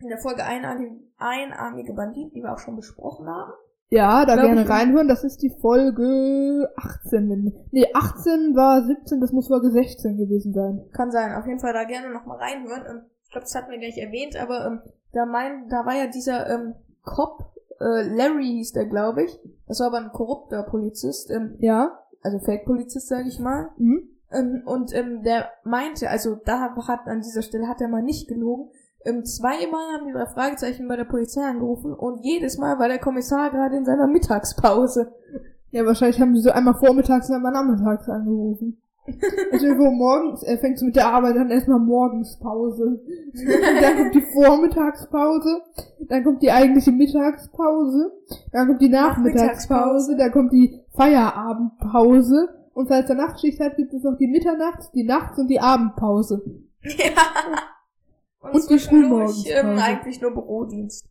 in 0.00 0.08
der 0.08 0.18
Folge 0.18 0.44
Einarmige, 0.44 1.00
Einarmige 1.16 1.92
Bandit, 1.94 2.32
die 2.34 2.42
wir 2.42 2.52
auch 2.52 2.58
schon 2.58 2.76
besprochen 2.76 3.26
haben. 3.26 3.52
Ja, 3.90 4.26
da 4.26 4.34
Glaub 4.34 4.46
gerne 4.48 4.68
reinhören, 4.68 5.08
das 5.08 5.24
ist 5.24 5.42
die 5.42 5.48
Folge 5.48 6.68
18. 6.76 7.30
wenn- 7.30 7.54
Nee, 7.70 7.86
18 7.94 8.54
war 8.54 8.82
17, 8.84 9.20
das 9.20 9.32
muss 9.32 9.48
Folge 9.48 9.70
16 9.70 10.16
gewesen 10.18 10.52
sein. 10.52 10.84
Kann 10.92 11.10
sein. 11.10 11.34
Auf 11.34 11.46
jeden 11.46 11.60
Fall 11.60 11.72
da 11.72 11.84
gerne 11.84 12.12
noch 12.12 12.26
mal 12.26 12.36
reinhören. 12.36 12.82
Ähm, 12.88 13.02
ich 13.24 13.30
glaube, 13.30 13.44
das 13.44 13.54
hatten 13.54 13.70
wir 13.70 13.78
gleich 13.78 13.96
erwähnt, 13.98 14.36
aber 14.40 14.66
ähm, 14.66 14.80
da 15.12 15.24
mein, 15.26 15.68
da 15.68 15.86
war 15.86 15.94
ja 15.96 16.06
dieser 16.06 16.48
ähm, 16.50 16.74
Cop, 17.02 17.44
äh, 17.80 18.02
Larry 18.14 18.44
hieß 18.58 18.72
der, 18.72 18.86
glaube 18.86 19.24
ich. 19.24 19.38
Das 19.66 19.80
war 19.80 19.86
aber 19.88 19.98
ein 19.98 20.12
korrupter 20.12 20.62
Polizist, 20.64 21.30
ähm, 21.30 21.56
Ja? 21.60 21.98
also 22.22 22.38
Fake-Polizist, 22.40 23.08
sage 23.08 23.28
ich 23.28 23.38
mal. 23.38 23.68
Mhm. 23.78 24.02
Ähm, 24.30 24.62
und 24.66 24.94
ähm, 24.94 25.22
der 25.22 25.48
meinte, 25.64 26.10
also 26.10 26.34
da 26.44 26.60
hat 26.86 27.06
an 27.06 27.22
dieser 27.22 27.40
Stelle 27.42 27.68
hat 27.68 27.80
er 27.80 27.88
mal 27.88 28.02
nicht 28.02 28.28
gelogen. 28.28 28.70
Ähm, 29.08 29.24
zweimal 29.24 29.94
haben 29.94 30.06
die 30.06 30.12
drei 30.12 30.26
Fragezeichen 30.26 30.86
bei 30.86 30.96
der 30.96 31.04
Polizei 31.04 31.42
angerufen 31.42 31.94
und 31.94 32.24
jedes 32.24 32.58
Mal 32.58 32.78
war 32.78 32.88
der 32.88 32.98
Kommissar 32.98 33.50
gerade 33.50 33.76
in 33.76 33.84
seiner 33.84 34.06
Mittagspause. 34.06 35.12
Ja, 35.70 35.84
wahrscheinlich 35.86 36.20
haben 36.20 36.34
die 36.34 36.40
so 36.40 36.50
einmal 36.50 36.74
vormittags 36.74 37.28
und 37.28 37.36
einmal 37.36 37.52
nachmittags 37.52 38.08
angerufen. 38.08 38.80
Also 39.50 39.66
wo 39.78 39.90
morgens, 39.90 40.42
er 40.42 40.58
fängt 40.58 40.82
mit 40.82 40.94
der 40.94 41.08
Arbeit 41.08 41.38
an, 41.38 41.50
erstmal 41.50 41.78
Morgenspause. 41.78 43.00
dann 43.80 43.96
kommt 43.96 44.14
die 44.14 44.20
Vormittagspause, 44.34 45.62
dann 46.08 46.24
kommt 46.24 46.42
die 46.42 46.50
eigentliche 46.50 46.92
Mittagspause, 46.92 48.12
dann 48.52 48.66
kommt 48.66 48.82
die 48.82 48.90
Nachmittagspause, 48.90 50.12
Nachmittagspause. 50.12 50.16
dann 50.18 50.30
kommt 50.30 50.52
die 50.52 50.78
Feierabendpause 50.94 52.50
und 52.74 52.88
falls 52.88 53.08
er 53.08 53.16
Nachtschicht 53.16 53.58
hat, 53.60 53.76
gibt 53.76 53.94
es 53.94 54.02
noch 54.02 54.18
die 54.18 54.26
Mitternachts, 54.26 54.90
die 54.92 55.04
Nachts 55.04 55.38
und 55.38 55.48
die 55.48 55.60
Abendpause. 55.60 56.42
ja. 56.82 57.22
Und, 58.40 58.54
Und 58.54 58.62
zwischendurch, 58.62 59.44
ähm, 59.46 59.78
eigentlich 59.78 60.20
nur 60.20 60.32
Bürodienst. 60.32 61.08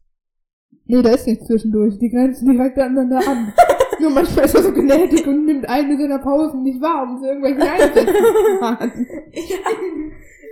Nee, 0.86 1.02
da 1.02 1.10
ist 1.10 1.28
nichts 1.28 1.46
zwischendurch. 1.46 1.98
Die 2.00 2.10
grenzen 2.10 2.50
direkt 2.50 2.78
aneinander 2.80 3.20
an. 3.28 3.54
Nur 4.00 4.12
manchmal 4.12 4.46
ist 4.46 4.54
er 4.54 4.62
so 4.62 4.72
gnädig 4.72 5.26
und 5.26 5.46
nimmt 5.46 5.68
eine 5.68 5.98
seiner 5.98 6.20
Pausen 6.20 6.62
nicht 6.62 6.80
wahr, 6.82 7.04
um 7.04 7.18
sie 7.18 7.28
irgendwelchen 7.28 8.60
machen. 8.60 9.08
Ja, 9.34 9.58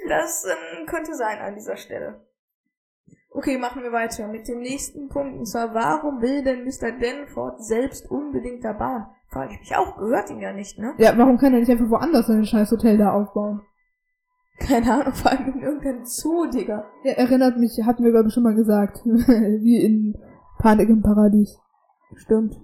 das 0.09 0.45
ähm, 0.45 0.85
könnte 0.87 1.13
sein 1.15 1.39
an 1.39 1.55
dieser 1.55 1.77
Stelle. 1.77 2.21
Okay, 3.29 3.57
machen 3.57 3.83
wir 3.83 3.91
weiter 3.91 4.27
mit 4.27 4.47
dem 4.47 4.61
nächsten 4.61 5.09
Punkt. 5.09 5.37
Und 5.37 5.45
zwar, 5.45 5.73
warum 5.73 6.21
will 6.21 6.43
denn 6.43 6.63
Mr. 6.63 6.91
Denford 6.91 7.63
selbst 7.63 8.09
unbedingt 8.09 8.63
da 8.63 8.73
bauen? 8.73 9.05
Frage 9.29 9.53
ich 9.53 9.59
mich 9.59 9.75
auch, 9.75 9.97
gehört 9.97 10.29
ihm 10.29 10.39
ja 10.39 10.53
nicht, 10.53 10.79
ne? 10.79 10.93
Ja, 10.97 11.17
warum 11.17 11.37
kann 11.37 11.53
er 11.53 11.59
nicht 11.59 11.71
einfach 11.71 11.89
woanders 11.89 12.27
sein 12.27 12.45
scheiß 12.45 12.71
Hotel 12.71 12.97
da 12.97 13.11
aufbauen? 13.11 13.61
Keine 14.59 14.93
Ahnung, 14.93 15.13
vor 15.13 15.31
allem 15.31 15.53
in 15.53 15.61
irgendeinem 15.61 16.05
Zoo, 16.05 16.45
Digga. 16.47 16.85
Er 17.03 17.17
erinnert 17.17 17.57
mich, 17.57 17.77
hatten 17.83 18.03
wir 18.03 18.11
glaube 18.11 18.29
ich 18.29 18.33
schon 18.33 18.43
mal 18.43 18.55
gesagt, 18.55 19.01
wie 19.05 19.83
in 19.83 20.17
Panik 20.59 20.89
im 20.89 21.01
Paradies. 21.01 21.59
Stimmt. 22.15 22.59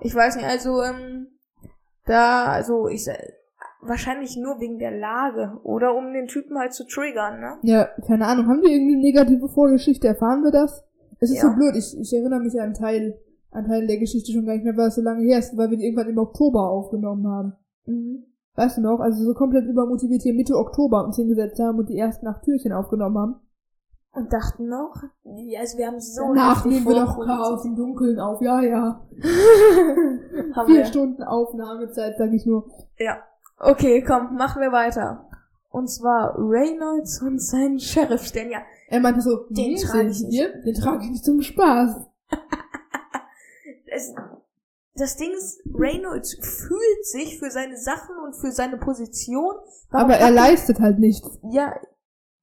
Ich 0.00 0.14
weiß 0.14 0.36
nicht, 0.36 0.46
also, 0.46 0.82
ähm, 0.82 1.28
da, 2.04 2.44
also, 2.46 2.88
ich, 2.88 3.08
wahrscheinlich 3.80 4.36
nur 4.36 4.60
wegen 4.60 4.78
der 4.78 4.90
Lage. 4.90 5.58
Oder 5.62 5.94
um 5.94 6.12
den 6.12 6.26
Typen 6.26 6.58
halt 6.58 6.72
zu 6.74 6.86
triggern, 6.86 7.40
ne? 7.40 7.58
Ja, 7.62 7.88
keine 8.06 8.26
Ahnung, 8.26 8.46
haben 8.48 8.62
wir 8.62 8.70
irgendwie 8.70 8.94
eine 8.94 9.02
negative 9.02 9.48
Vorgeschichte? 9.48 10.08
Erfahren 10.08 10.42
wir 10.42 10.50
das? 10.50 10.84
Es 11.20 11.30
ist 11.30 11.36
Ja. 11.42 11.50
so 11.50 11.54
blöd, 11.54 11.76
ich, 11.76 11.96
ich 11.98 12.12
erinnere 12.12 12.40
mich 12.40 12.60
an 12.60 12.74
Teil, 12.74 13.18
an 13.50 13.64
Teil 13.66 13.86
der 13.86 13.98
Geschichte 13.98 14.32
schon 14.32 14.44
gar 14.44 14.54
nicht 14.54 14.64
mehr, 14.64 14.76
weil 14.76 14.88
es 14.88 14.96
so 14.96 15.02
lange 15.02 15.22
her 15.24 15.38
ist, 15.38 15.56
weil 15.56 15.70
wir 15.70 15.78
die 15.78 15.84
irgendwann 15.84 16.08
im 16.08 16.18
Oktober 16.18 16.68
aufgenommen 16.68 17.26
haben. 17.28 17.52
Mhm. 17.86 18.24
Weißt 18.54 18.76
du 18.76 18.82
noch, 18.82 19.00
also 19.00 19.24
so 19.24 19.34
komplett 19.34 19.66
übermotiviert 19.66 20.22
hier 20.22 20.34
Mitte 20.34 20.56
Oktober 20.56 21.04
uns 21.04 21.16
hingesetzt 21.16 21.58
haben 21.58 21.78
und 21.78 21.88
die 21.88 21.96
ersten 21.96 22.26
acht 22.26 22.42
Türchen 22.42 22.72
aufgenommen 22.72 23.18
haben. 23.18 23.36
Und 24.14 24.30
dachten 24.30 24.68
noch, 24.68 24.94
ja, 25.24 25.60
also 25.60 25.78
wir 25.78 25.86
haben 25.86 25.98
so 25.98 26.20
Danach 26.28 26.66
nehmen 26.66 26.86
wir 26.86 26.96
doch. 26.96 27.18
Chaos 27.24 27.64
im 27.64 27.76
Dunkeln 27.76 28.20
auf, 28.20 28.42
ja, 28.42 28.60
ja. 28.60 29.00
Vier 30.66 30.66
wir. 30.66 30.84
Stunden 30.84 31.22
Aufnahmezeit, 31.22 32.16
sag 32.18 32.30
ich 32.32 32.44
nur. 32.44 32.68
Ja. 32.98 33.16
Okay, 33.58 34.04
komm, 34.06 34.36
machen 34.36 34.60
wir 34.60 34.70
weiter. 34.70 35.30
Und 35.70 35.88
zwar 35.88 36.34
Reynolds 36.36 37.22
und 37.22 37.40
seinen 37.40 37.80
Sheriff 37.80 38.26
stellen 38.26 38.50
ja. 38.50 38.58
Er 38.88 39.00
meinte 39.00 39.22
so, 39.22 39.46
Den 39.48 39.72
"Nee, 39.72 39.82
trage 39.82 40.08
ich 40.08 40.22
nicht." 40.22 40.44
Den 40.66 40.74
trage 40.74 41.04
ich 41.04 41.10
nicht 41.12 41.24
zum 41.24 41.40
Spaß. 41.40 41.96
das 45.02 45.16
Ding 45.16 45.32
ist, 45.32 45.60
Reynolds 45.74 46.34
fühlt 46.40 47.06
sich 47.06 47.38
für 47.40 47.50
seine 47.50 47.76
Sachen 47.76 48.16
und 48.24 48.36
für 48.36 48.52
seine 48.52 48.76
Position. 48.76 49.54
Aber 49.90 50.14
er 50.14 50.30
leistet 50.30 50.78
halt 50.78 51.00
nichts. 51.00 51.40
Ja, 51.50 51.74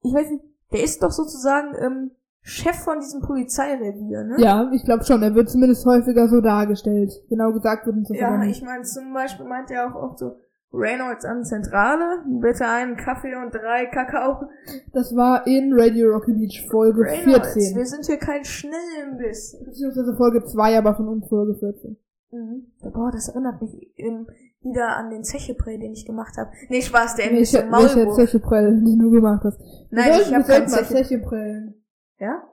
ich 0.02 0.14
weiß 0.14 0.30
nicht, 0.30 0.44
der 0.74 0.84
ist 0.84 1.02
doch 1.02 1.12
sozusagen 1.12 1.74
ähm, 1.80 2.12
Chef 2.42 2.76
von 2.76 3.00
diesem 3.00 3.22
Polizeirevier, 3.22 4.24
ne? 4.24 4.36
Ja, 4.40 4.70
ich 4.74 4.84
glaube 4.84 5.06
schon. 5.06 5.24
Er 5.24 5.34
wird 5.36 5.50
zumindest 5.50 5.86
häufiger 5.86 6.28
so 6.28 6.42
dargestellt. 6.42 7.14
Genau 7.30 7.54
gesagt 7.54 7.86
wird 7.86 7.96
uns 7.96 8.10
das 8.10 8.18
Ja, 8.18 8.44
ich 8.44 8.62
meine, 8.62 8.84
zum 8.84 9.14
Beispiel 9.14 9.46
meint 9.46 9.72
er 9.72 9.88
auch 9.88 9.96
oft 9.96 10.20
so, 10.20 10.36
Reynolds 10.74 11.24
an 11.24 11.46
Zentrale, 11.46 12.24
bitte 12.28 12.68
einen 12.68 12.98
Kaffee 12.98 13.36
und 13.36 13.54
drei 13.54 13.86
Kakao. 13.86 14.50
Das 14.92 15.16
war 15.16 15.48
in 15.48 15.72
Radio 15.74 16.12
Rocky 16.12 16.34
Beach 16.34 16.68
Folge 16.70 17.02
Reynolds, 17.02 17.54
14. 17.54 17.78
wir 17.78 17.86
sind 17.86 18.06
hier 18.06 18.18
kein 18.18 18.44
Schnellimbiss. 18.44 19.58
Beziehungsweise 19.64 20.16
Folge 20.16 20.44
2, 20.44 20.78
aber 20.78 20.96
von 20.96 21.08
uns 21.08 21.28
Folge 21.28 21.56
14. 21.56 21.98
Mhm. 22.32 22.68
Boah, 22.94 23.12
das 23.12 23.28
erinnert 23.30 23.62
mich 23.62 23.92
ähm, 23.98 24.28
wieder 24.62 24.96
an 24.98 25.10
den 25.10 25.24
Zecheprä, 25.24 25.78
den 25.78 25.94
ich 25.94 26.06
gemacht 26.06 26.38
habe. 26.38 26.52
Nee, 26.70 26.82
Spaß, 26.82 27.16
der 27.16 27.32
Welche, 27.32 27.64
ein 27.64 27.72
welche 27.72 27.98
Maulwurf. 27.98 28.16
Zecheprell, 28.16 28.82
die 28.84 28.98
du 28.98 29.10
gemacht 29.10 29.44
hast. 29.44 29.60
Nein, 29.90 30.12
ich 30.22 30.34
habe 30.34 30.48
wir 30.48 30.56
kein 30.56 30.68
sollten 30.68 30.72
mal 30.72 30.86
Zeche. 30.86 30.94
Zecheprellen. 31.04 31.84
Ja? 32.20 32.44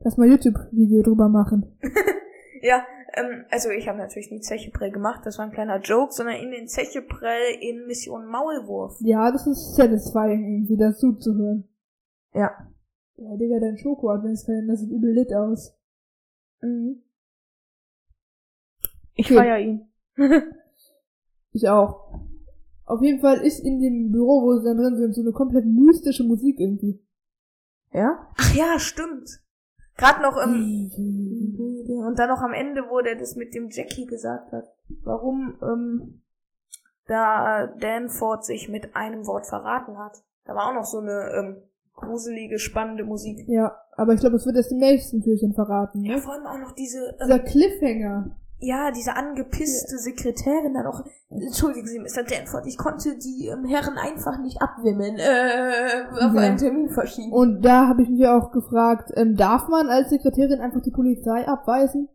Lass 0.00 0.16
mal 0.16 0.28
YouTube-Video 0.28 1.02
drüber 1.02 1.28
machen. 1.28 1.78
Ja, 2.62 2.84
ähm, 3.14 3.44
also 3.50 3.68
ich 3.70 3.86
habe 3.86 3.98
natürlich 3.98 4.30
nie 4.30 4.40
Zecheprä 4.40 4.90
gemacht, 4.90 5.20
das 5.24 5.38
war 5.38 5.44
ein 5.44 5.52
kleiner 5.52 5.78
Joke, 5.80 6.12
sondern 6.12 6.36
in 6.36 6.50
den 6.50 6.68
Zecheprä 6.68 7.54
in 7.60 7.86
Mission 7.86 8.26
Maulwurf. 8.26 8.96
Ja, 9.00 9.30
das 9.30 9.46
ist 9.46 9.76
satisfying, 9.76 10.44
irgendwie 10.44 10.76
dazu 10.76 11.12
zu 11.12 11.34
hören. 11.34 11.68
Ja. 12.32 12.50
Ja, 13.16 13.36
Digga, 13.36 13.60
dein 13.60 13.78
Schoko-Adventskalender 13.78 14.76
sieht 14.76 14.90
übel 14.90 15.12
lit 15.12 15.32
aus. 15.32 15.74
Mhm. 16.60 17.02
Ich 19.16 19.26
Okay. 19.26 19.36
feier 19.36 19.58
ihn. 19.58 19.88
Ich 21.52 21.68
auch. 21.70 22.10
Auf 22.84 23.00
jeden 23.00 23.20
Fall 23.20 23.38
ist 23.38 23.60
in 23.60 23.80
dem 23.80 24.12
Büro, 24.12 24.42
wo 24.42 24.58
sie 24.58 24.64
dann 24.66 24.76
drin 24.76 24.96
sind, 24.96 25.14
so 25.14 25.22
eine 25.22 25.32
komplett 25.32 25.64
mystische 25.64 26.22
Musik 26.22 26.60
irgendwie. 26.60 27.02
Ja? 27.92 28.28
Ach 28.38 28.54
ja, 28.54 28.78
stimmt. 28.78 29.40
Gerade 29.96 30.20
noch 30.22 30.36
im 30.36 30.90
und 32.06 32.18
dann 32.18 32.28
noch 32.28 32.42
am 32.42 32.52
Ende, 32.52 32.82
wo 32.90 33.00
der 33.00 33.16
das 33.16 33.36
mit 33.36 33.54
dem 33.54 33.70
Jackie 33.70 34.04
gesagt 34.04 34.52
hat, 34.52 34.66
warum 35.02 35.54
ähm, 35.62 36.20
da 37.06 37.66
Danford 37.80 38.44
sich 38.44 38.68
mit 38.68 38.94
einem 38.94 39.26
Wort 39.26 39.46
verraten 39.46 39.96
hat. 39.96 40.22
Da 40.44 40.54
war 40.54 40.68
auch 40.68 40.74
noch 40.74 40.84
so 40.84 40.98
eine 40.98 41.30
ähm, 41.38 41.56
gruselige, 41.94 42.58
spannende 42.58 43.04
Musik. 43.04 43.48
Ja, 43.48 43.74
aber 43.92 44.12
ich 44.12 44.20
glaube, 44.20 44.36
es 44.36 44.44
wird 44.44 44.56
erst 44.56 44.72
im 44.72 44.78
nächsten 44.78 45.22
Türchen 45.22 45.54
verraten. 45.54 46.04
Ja, 46.04 46.16
Ne? 46.16 46.20
vor 46.20 46.34
allem 46.34 46.46
auch 46.46 46.58
noch 46.58 46.72
diese, 46.72 47.16
Dieser 47.22 47.38
ähm, 47.40 47.44
Cliffhanger. 47.46 48.36
Ja, 48.58 48.90
diese 48.90 49.14
angepisste 49.16 49.98
Sekretärin 49.98 50.74
dann 50.74 50.86
auch. 50.86 51.04
Entschuldigen 51.28 51.86
Sie, 51.86 51.98
Mr. 51.98 52.22
Danford, 52.24 52.66
ich 52.66 52.78
konnte 52.78 53.16
die 53.18 53.48
ähm, 53.48 53.64
Herren 53.64 53.98
einfach 53.98 54.38
nicht 54.40 54.62
abwimmeln, 54.62 55.16
äh, 55.18 56.04
auf 56.24 56.32
Ja. 56.34 56.40
einen 56.40 56.56
Termin 56.56 56.88
verschieben. 56.88 57.32
Und 57.32 57.62
da 57.62 57.88
habe 57.88 58.02
ich 58.02 58.08
mich 58.08 58.26
auch 58.26 58.52
gefragt, 58.52 59.10
ähm, 59.16 59.36
darf 59.36 59.68
man 59.68 59.88
als 59.88 60.10
Sekretärin 60.10 60.60
einfach 60.60 60.80
die 60.80 60.90
Polizei 60.90 61.46
abweisen? 61.46 62.08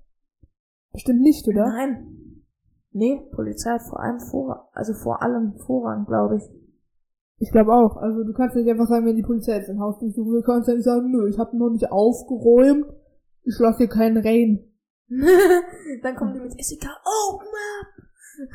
Bestimmt 0.93 1.21
nicht, 1.21 1.48
oder? 1.48 1.67
Nein. 1.67 2.07
Nee, 2.91 3.21
Polizei 3.33 3.71
hat 3.71 3.83
vor 3.83 4.00
allem 4.01 4.19
vor, 4.19 4.69
also 4.74 4.93
vor 4.93 5.21
allem 5.21 5.53
Vorrang, 5.65 6.05
glaube 6.05 6.38
ich. 6.38 6.43
Ich 7.38 7.51
glaube 7.51 7.74
auch. 7.74 7.98
Also 7.98 8.24
du 8.24 8.33
kannst 8.33 8.55
nicht 8.55 8.69
einfach 8.69 8.88
sagen, 8.88 9.05
wenn 9.05 9.15
die 9.15 9.24
Polizei 9.24 9.55
jetzt 9.55 9.69
ein 9.69 9.79
Haus 9.79 9.98
durchsuchen 10.00 10.31
will, 10.33 10.43
kannst 10.43 10.67
du 10.67 10.71
ja 10.74 10.75
nicht 10.77 10.86
sagen, 10.86 11.10
nö, 11.10 11.27
ich 11.29 11.39
habe 11.39 11.57
noch 11.57 11.69
nicht 11.69 11.91
aufgeräumt. 11.91 12.86
Ich 13.43 13.55
lass 13.60 13.77
hier 13.77 13.88
keinen 13.88 14.17
rein. 14.17 14.60
Dann 16.03 16.15
kommen 16.15 16.34
die 16.34 16.39
mit 16.39 16.56
Jessica, 16.56 16.89
open 17.03 17.48
up! 17.48 17.88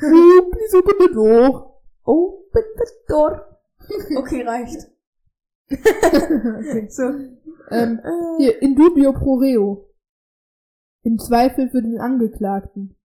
Oh, 0.03 0.49
please 0.51 0.77
open 0.77 0.95
the 0.99 1.13
door. 1.13 1.81
Open 2.03 2.63
the 2.77 2.85
door. 3.07 3.59
Okay, 4.17 4.43
reicht. 4.43 4.89
okay. 5.69 6.87
So. 6.89 7.03
Ähm, 7.69 7.99
Äh, 8.03 8.37
hier, 8.37 8.61
in 8.61 8.75
dubio 8.75 9.13
pro 9.13 9.35
reo. 9.35 9.89
Im 11.03 11.19
Zweifel 11.19 11.69
für 11.69 11.81
den 11.81 11.99
Angeklagten. 11.99 12.95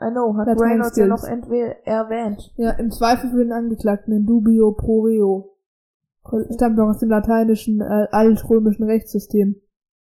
I 0.00 0.10
know, 0.10 0.36
hat 0.36 0.48
Reynolds 0.58 0.96
ja 0.96 1.06
noch 1.06 1.22
erwähnt. 1.24 2.52
Ja, 2.56 2.72
im 2.72 2.90
Zweifel 2.90 3.30
für 3.30 3.44
den 3.44 3.52
Angeklagten. 3.52 4.12
In 4.12 4.26
dubio 4.26 4.72
pro 4.72 5.02
reo. 5.02 5.56
Stammt 6.50 6.76
noch 6.76 6.88
aus 6.88 6.98
dem 6.98 7.10
lateinischen, 7.10 7.80
äh, 7.80 8.08
altrömischen 8.10 8.84
Rechtssystem. 8.84 9.60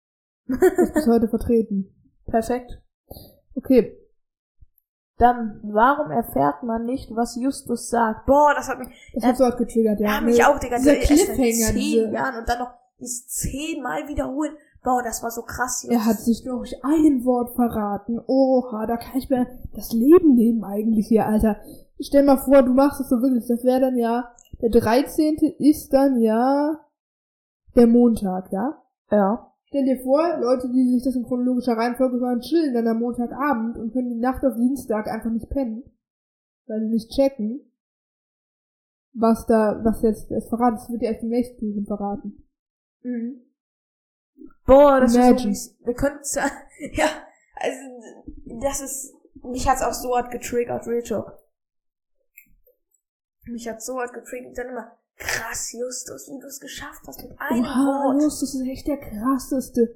Ist 0.46 0.94
bis 0.94 1.06
heute 1.06 1.28
vertreten. 1.28 1.94
Perfekt. 2.30 2.80
Okay. 3.54 3.96
Dann, 5.18 5.60
warum 5.64 6.12
erfährt 6.12 6.62
man 6.62 6.84
nicht, 6.84 7.10
was 7.14 7.34
Justus 7.34 7.88
sagt? 7.88 8.26
Boah, 8.26 8.52
das 8.54 8.68
hat 8.68 8.78
mich, 8.78 8.88
Das 9.14 9.24
Ja, 9.24 9.28
hat 9.30 9.36
sofort 9.36 9.58
getriggert, 9.58 9.98
ja. 9.98 10.14
ja, 10.14 10.20
mich 10.20 10.44
auch, 10.44 10.58
Digga. 10.60 10.76
dieser 10.78 10.94
Cliffhanger, 10.94 11.72
zehn 11.74 12.12
Jahren 12.12 12.38
und 12.38 12.48
dann 12.48 12.60
noch 12.60 12.70
dieses 13.00 13.26
zehnmal 13.26 14.06
wiederholen. 14.06 14.52
Boah, 14.84 15.02
das 15.02 15.22
war 15.24 15.30
so 15.32 15.42
krass. 15.42 15.84
Er 15.90 16.04
hat 16.04 16.18
sich 16.18 16.44
durch 16.44 16.84
ein 16.84 17.24
Wort 17.24 17.56
verraten. 17.56 18.20
Oha, 18.26 18.86
da 18.86 18.96
kann 18.96 19.18
ich 19.18 19.28
mir 19.28 19.48
das 19.74 19.92
Leben 19.92 20.36
nehmen 20.36 20.62
eigentlich 20.62 21.08
hier, 21.08 21.26
Alter. 21.26 21.56
Stell 22.00 22.22
mal 22.22 22.38
vor, 22.38 22.62
du 22.62 22.72
machst 22.72 23.00
es 23.00 23.08
so 23.08 23.20
wirklich. 23.20 23.46
Das 23.48 23.64
wäre 23.64 23.80
dann 23.80 23.96
ja, 23.98 24.32
der 24.62 24.70
13. 24.70 25.36
ist 25.58 25.92
dann 25.92 26.20
ja 26.20 26.78
der 27.74 27.88
Montag, 27.88 28.52
ja? 28.52 28.80
Ja. 29.10 29.52
Stell 29.68 29.84
dir 29.84 30.02
vor, 30.02 30.38
Leute, 30.40 30.70
die 30.70 30.88
sich 30.88 31.04
das 31.04 31.14
in 31.14 31.24
chronologischer 31.24 31.76
Reihenfolge 31.76 32.18
hören, 32.18 32.40
chillen 32.40 32.72
dann 32.72 32.88
am 32.88 33.00
Montagabend 33.00 33.76
und 33.76 33.92
können 33.92 34.08
die 34.08 34.20
Nacht 34.20 34.42
auf 34.42 34.54
Dienstag 34.54 35.06
einfach 35.08 35.30
nicht 35.30 35.50
pennen. 35.50 35.84
Weil 36.66 36.80
sie 36.80 36.88
nicht 36.88 37.10
checken, 37.10 37.70
was 39.12 39.46
da, 39.46 39.78
was 39.84 40.00
jetzt 40.02 40.30
es 40.30 40.48
verraten. 40.48 40.76
Das 40.76 40.90
wird 40.90 41.02
ja 41.02 41.10
erst 41.10 41.22
im 41.22 41.28
nächsten 41.28 41.58
Türchen 41.58 41.84
verraten. 41.84 42.48
Mhm. 43.02 43.42
Boah, 44.64 45.00
das 45.00 45.14
Imagine. 45.14 45.52
ist 45.52 45.78
so, 45.78 45.86
wir 45.86 45.94
könnten 45.94 46.22
ja, 46.92 47.06
also, 47.56 48.60
das 48.60 48.80
ist, 48.80 49.14
mich 49.42 49.68
hat's 49.68 49.82
auch 49.82 49.92
so 49.92 50.16
hart 50.16 50.30
getriggert, 50.30 50.86
Real 50.86 51.02
Talk. 51.02 51.38
Mich 53.44 53.68
hat's 53.68 53.84
so 53.84 53.98
hart 53.98 54.14
getriggert, 54.14 54.56
dann 54.56 54.68
immer, 54.68 54.97
krass, 55.18 55.72
Justus, 55.72 56.28
wie 56.28 56.38
du 56.40 56.46
es 56.46 56.60
geschafft 56.60 57.02
hast 57.06 57.22
mit 57.22 57.38
einem 57.38 57.64
Oha, 57.64 58.04
Wort. 58.06 58.22
Justus 58.22 58.54
ist 58.54 58.66
echt 58.66 58.86
der 58.86 58.98
krasseste. 58.98 59.94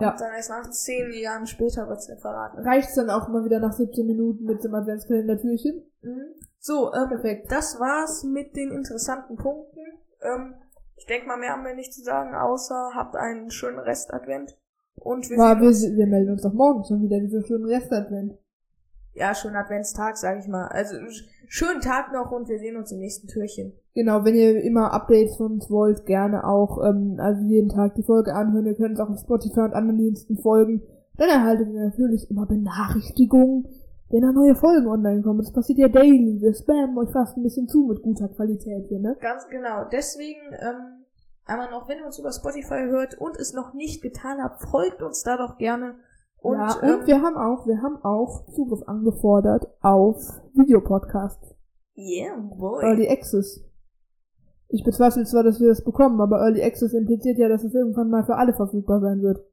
Ja. 0.00 0.12
Und 0.12 0.20
dann 0.20 0.32
erst 0.32 0.50
nach 0.50 0.70
zehn 0.70 1.12
Jahren 1.12 1.46
später 1.46 1.86
wird's 1.88 2.08
mir 2.08 2.16
verraten. 2.16 2.60
reicht's 2.66 2.94
dann 2.94 3.10
auch 3.10 3.28
immer 3.28 3.44
wieder 3.44 3.60
nach 3.60 3.72
17 3.72 4.06
Minuten 4.06 4.44
mit 4.44 4.64
dem 4.64 4.74
Adventskalender-Türchen. 4.74 5.84
Mhm. 6.00 6.34
So, 6.58 6.92
ähm, 6.94 7.08
Perfekt. 7.08 7.52
das 7.52 7.78
war's 7.78 8.24
mit 8.24 8.56
den 8.56 8.70
interessanten 8.70 9.36
Punkten. 9.36 9.80
Ähm, 10.22 10.54
ich 10.96 11.06
denke 11.06 11.26
mal, 11.26 11.38
mehr 11.38 11.52
haben 11.52 11.64
wir 11.64 11.74
nicht 11.74 11.92
zu 11.92 12.02
sagen, 12.02 12.34
außer 12.34 12.92
habt 12.94 13.16
einen 13.16 13.50
schönen 13.50 13.78
Rest-Advent. 13.78 14.56
Und 14.96 15.28
wir 15.30 15.36
sehen 15.74 15.92
wir, 15.92 15.96
wir 15.96 16.06
melden 16.06 16.32
uns 16.32 16.42
doch 16.42 16.52
morgen 16.52 16.84
schon 16.84 17.02
wieder, 17.02 17.18
diese 17.20 17.44
schönen 17.46 17.64
Restadvent. 17.64 18.38
Ja, 19.14 19.34
schönen 19.34 19.56
Adventstag, 19.56 20.16
sag 20.16 20.38
ich 20.38 20.46
mal. 20.48 20.66
Also, 20.68 20.96
sch- 20.96 21.24
schönen 21.48 21.80
Tag 21.80 22.12
noch 22.12 22.30
und 22.32 22.48
wir 22.48 22.58
sehen 22.58 22.76
uns 22.76 22.92
im 22.92 22.98
nächsten 23.00 23.26
Türchen. 23.28 23.72
Genau, 23.94 24.24
wenn 24.24 24.34
ihr 24.36 24.62
immer 24.62 24.92
Updates 24.92 25.36
von 25.36 25.52
uns 25.54 25.70
wollt, 25.70 26.06
gerne 26.06 26.44
auch, 26.44 26.78
ähm, 26.84 27.16
also 27.18 27.42
jeden 27.42 27.68
Tag 27.70 27.94
die 27.96 28.04
Folge 28.04 28.34
anhören. 28.34 28.66
Ihr 28.66 28.74
könnt 28.76 28.90
uns 28.90 29.00
auch 29.00 29.10
auf 29.10 29.18
Spotify 29.20 29.60
und 29.60 29.74
anderen 29.74 29.98
Diensten 29.98 30.38
folgen. 30.38 30.82
Dann 31.16 31.28
erhaltet 31.28 31.68
ihr 31.68 31.84
natürlich 31.84 32.30
immer 32.30 32.46
Benachrichtigungen, 32.46 33.66
wenn 34.10 34.22
da 34.22 34.32
neue 34.32 34.54
Folgen 34.54 34.86
online 34.86 35.22
kommen. 35.22 35.40
Das 35.40 35.52
passiert 35.52 35.78
ja 35.78 35.88
daily. 35.88 36.40
Wir 36.40 36.54
spammen 36.54 36.96
euch 36.98 37.10
fast 37.10 37.36
ein 37.36 37.42
bisschen 37.42 37.68
zu 37.68 37.86
mit 37.88 38.02
guter 38.02 38.28
Qualität 38.28 38.86
hier, 38.88 39.00
ne? 39.00 39.16
Ganz 39.20 39.46
genau. 39.48 39.84
Deswegen, 39.90 40.40
ähm, 40.60 41.04
einmal 41.46 41.70
noch, 41.70 41.88
wenn 41.88 41.98
ihr 41.98 42.06
uns 42.06 42.18
über 42.18 42.32
Spotify 42.32 42.86
hört 42.88 43.18
und 43.20 43.36
es 43.36 43.52
noch 43.52 43.74
nicht 43.74 44.02
getan 44.02 44.38
habt, 44.42 44.62
folgt 44.70 45.02
uns 45.02 45.22
da 45.24 45.36
doch 45.36 45.58
gerne. 45.58 45.94
Und, 46.42 46.58
ja, 46.58 46.72
und 46.74 47.00
ähm, 47.00 47.06
wir 47.06 47.22
haben 47.22 47.36
auch, 47.36 47.66
wir 47.66 47.82
haben 47.82 48.02
auch 48.02 48.46
Zugriff 48.54 48.82
angefordert 48.86 49.66
auf 49.82 50.16
Videopodcasts. 50.54 51.54
yeah, 51.96 52.36
boy. 52.36 52.82
Early 52.82 53.08
Access. 53.08 53.62
Ich 54.68 54.84
bezweifle 54.84 55.24
zwar, 55.24 55.42
dass 55.42 55.60
wir 55.60 55.68
das 55.68 55.84
bekommen, 55.84 56.20
aber 56.20 56.38
Early 56.40 56.62
Access 56.62 56.94
impliziert 56.94 57.38
ja, 57.38 57.48
dass 57.48 57.64
es 57.64 57.74
irgendwann 57.74 58.08
mal 58.08 58.24
für 58.24 58.36
alle 58.36 58.54
verfügbar 58.54 59.00
sein 59.00 59.20
wird. 59.20 59.44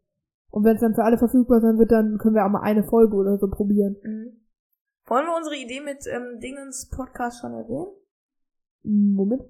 Und 0.49 0.63
wenn 0.63 0.75
es 0.75 0.81
dann 0.81 0.95
für 0.95 1.03
alle 1.03 1.17
verfügbar 1.17 1.59
sein 1.59 1.77
wird, 1.77 1.91
dann 1.91 2.17
können 2.19 2.35
wir 2.35 2.45
auch 2.45 2.49
mal 2.49 2.61
eine 2.61 2.83
Folge 2.83 3.15
oder 3.15 3.37
so 3.37 3.49
probieren. 3.49 3.97
Mhm. 4.03 4.41
Wollen 5.07 5.25
wir 5.25 5.35
unsere 5.35 5.55
Idee 5.55 5.81
mit 5.81 6.05
ähm, 6.07 6.39
Dingens 6.39 6.89
Podcast 6.89 7.39
schon 7.39 7.53
erwähnen? 7.53 7.87
Moment. 8.83 9.43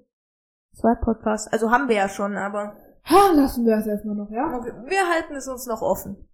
Zwei 0.74 0.94
Podcasts. 0.94 1.52
Also 1.52 1.70
haben 1.70 1.88
wir 1.88 1.96
ja 1.96 2.08
schon, 2.08 2.36
aber 2.36 2.74
Ha, 3.04 3.32
lassen 3.34 3.64
wir 3.64 3.76
es 3.76 3.86
erstmal 3.86 4.16
noch, 4.16 4.30
ja? 4.30 4.56
okay, 4.56 4.72
wir 4.86 5.08
halten 5.08 5.34
es 5.34 5.48
uns 5.48 5.66
noch 5.66 5.80
offen. 5.82 6.27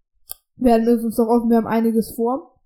Wir 0.57 0.73
halten 0.73 0.89
es 0.89 1.05
uns 1.05 1.17
doch 1.17 1.29
offen, 1.29 1.51
wir 1.51 1.57
haben 1.57 1.67
einiges 1.67 2.15
vor. 2.15 2.61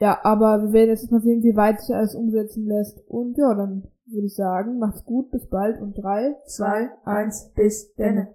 Ja, 0.00 0.18
aber 0.22 0.62
wir 0.62 0.72
werden 0.72 0.90
jetzt 0.90 1.10
mal 1.10 1.20
sehen, 1.20 1.42
wie 1.42 1.56
weit 1.56 1.80
sich 1.80 1.94
alles 1.94 2.14
umsetzen 2.14 2.66
lässt. 2.66 3.00
Und 3.08 3.36
ja, 3.36 3.54
dann 3.54 3.88
würde 4.06 4.26
ich 4.26 4.34
sagen, 4.34 4.78
macht's 4.78 5.04
gut, 5.04 5.30
bis 5.30 5.48
bald 5.48 5.80
und 5.80 5.94
drei, 5.94 6.36
zwei, 6.46 6.90
eins, 7.04 7.50
bis 7.54 7.94
denne. 7.94 8.34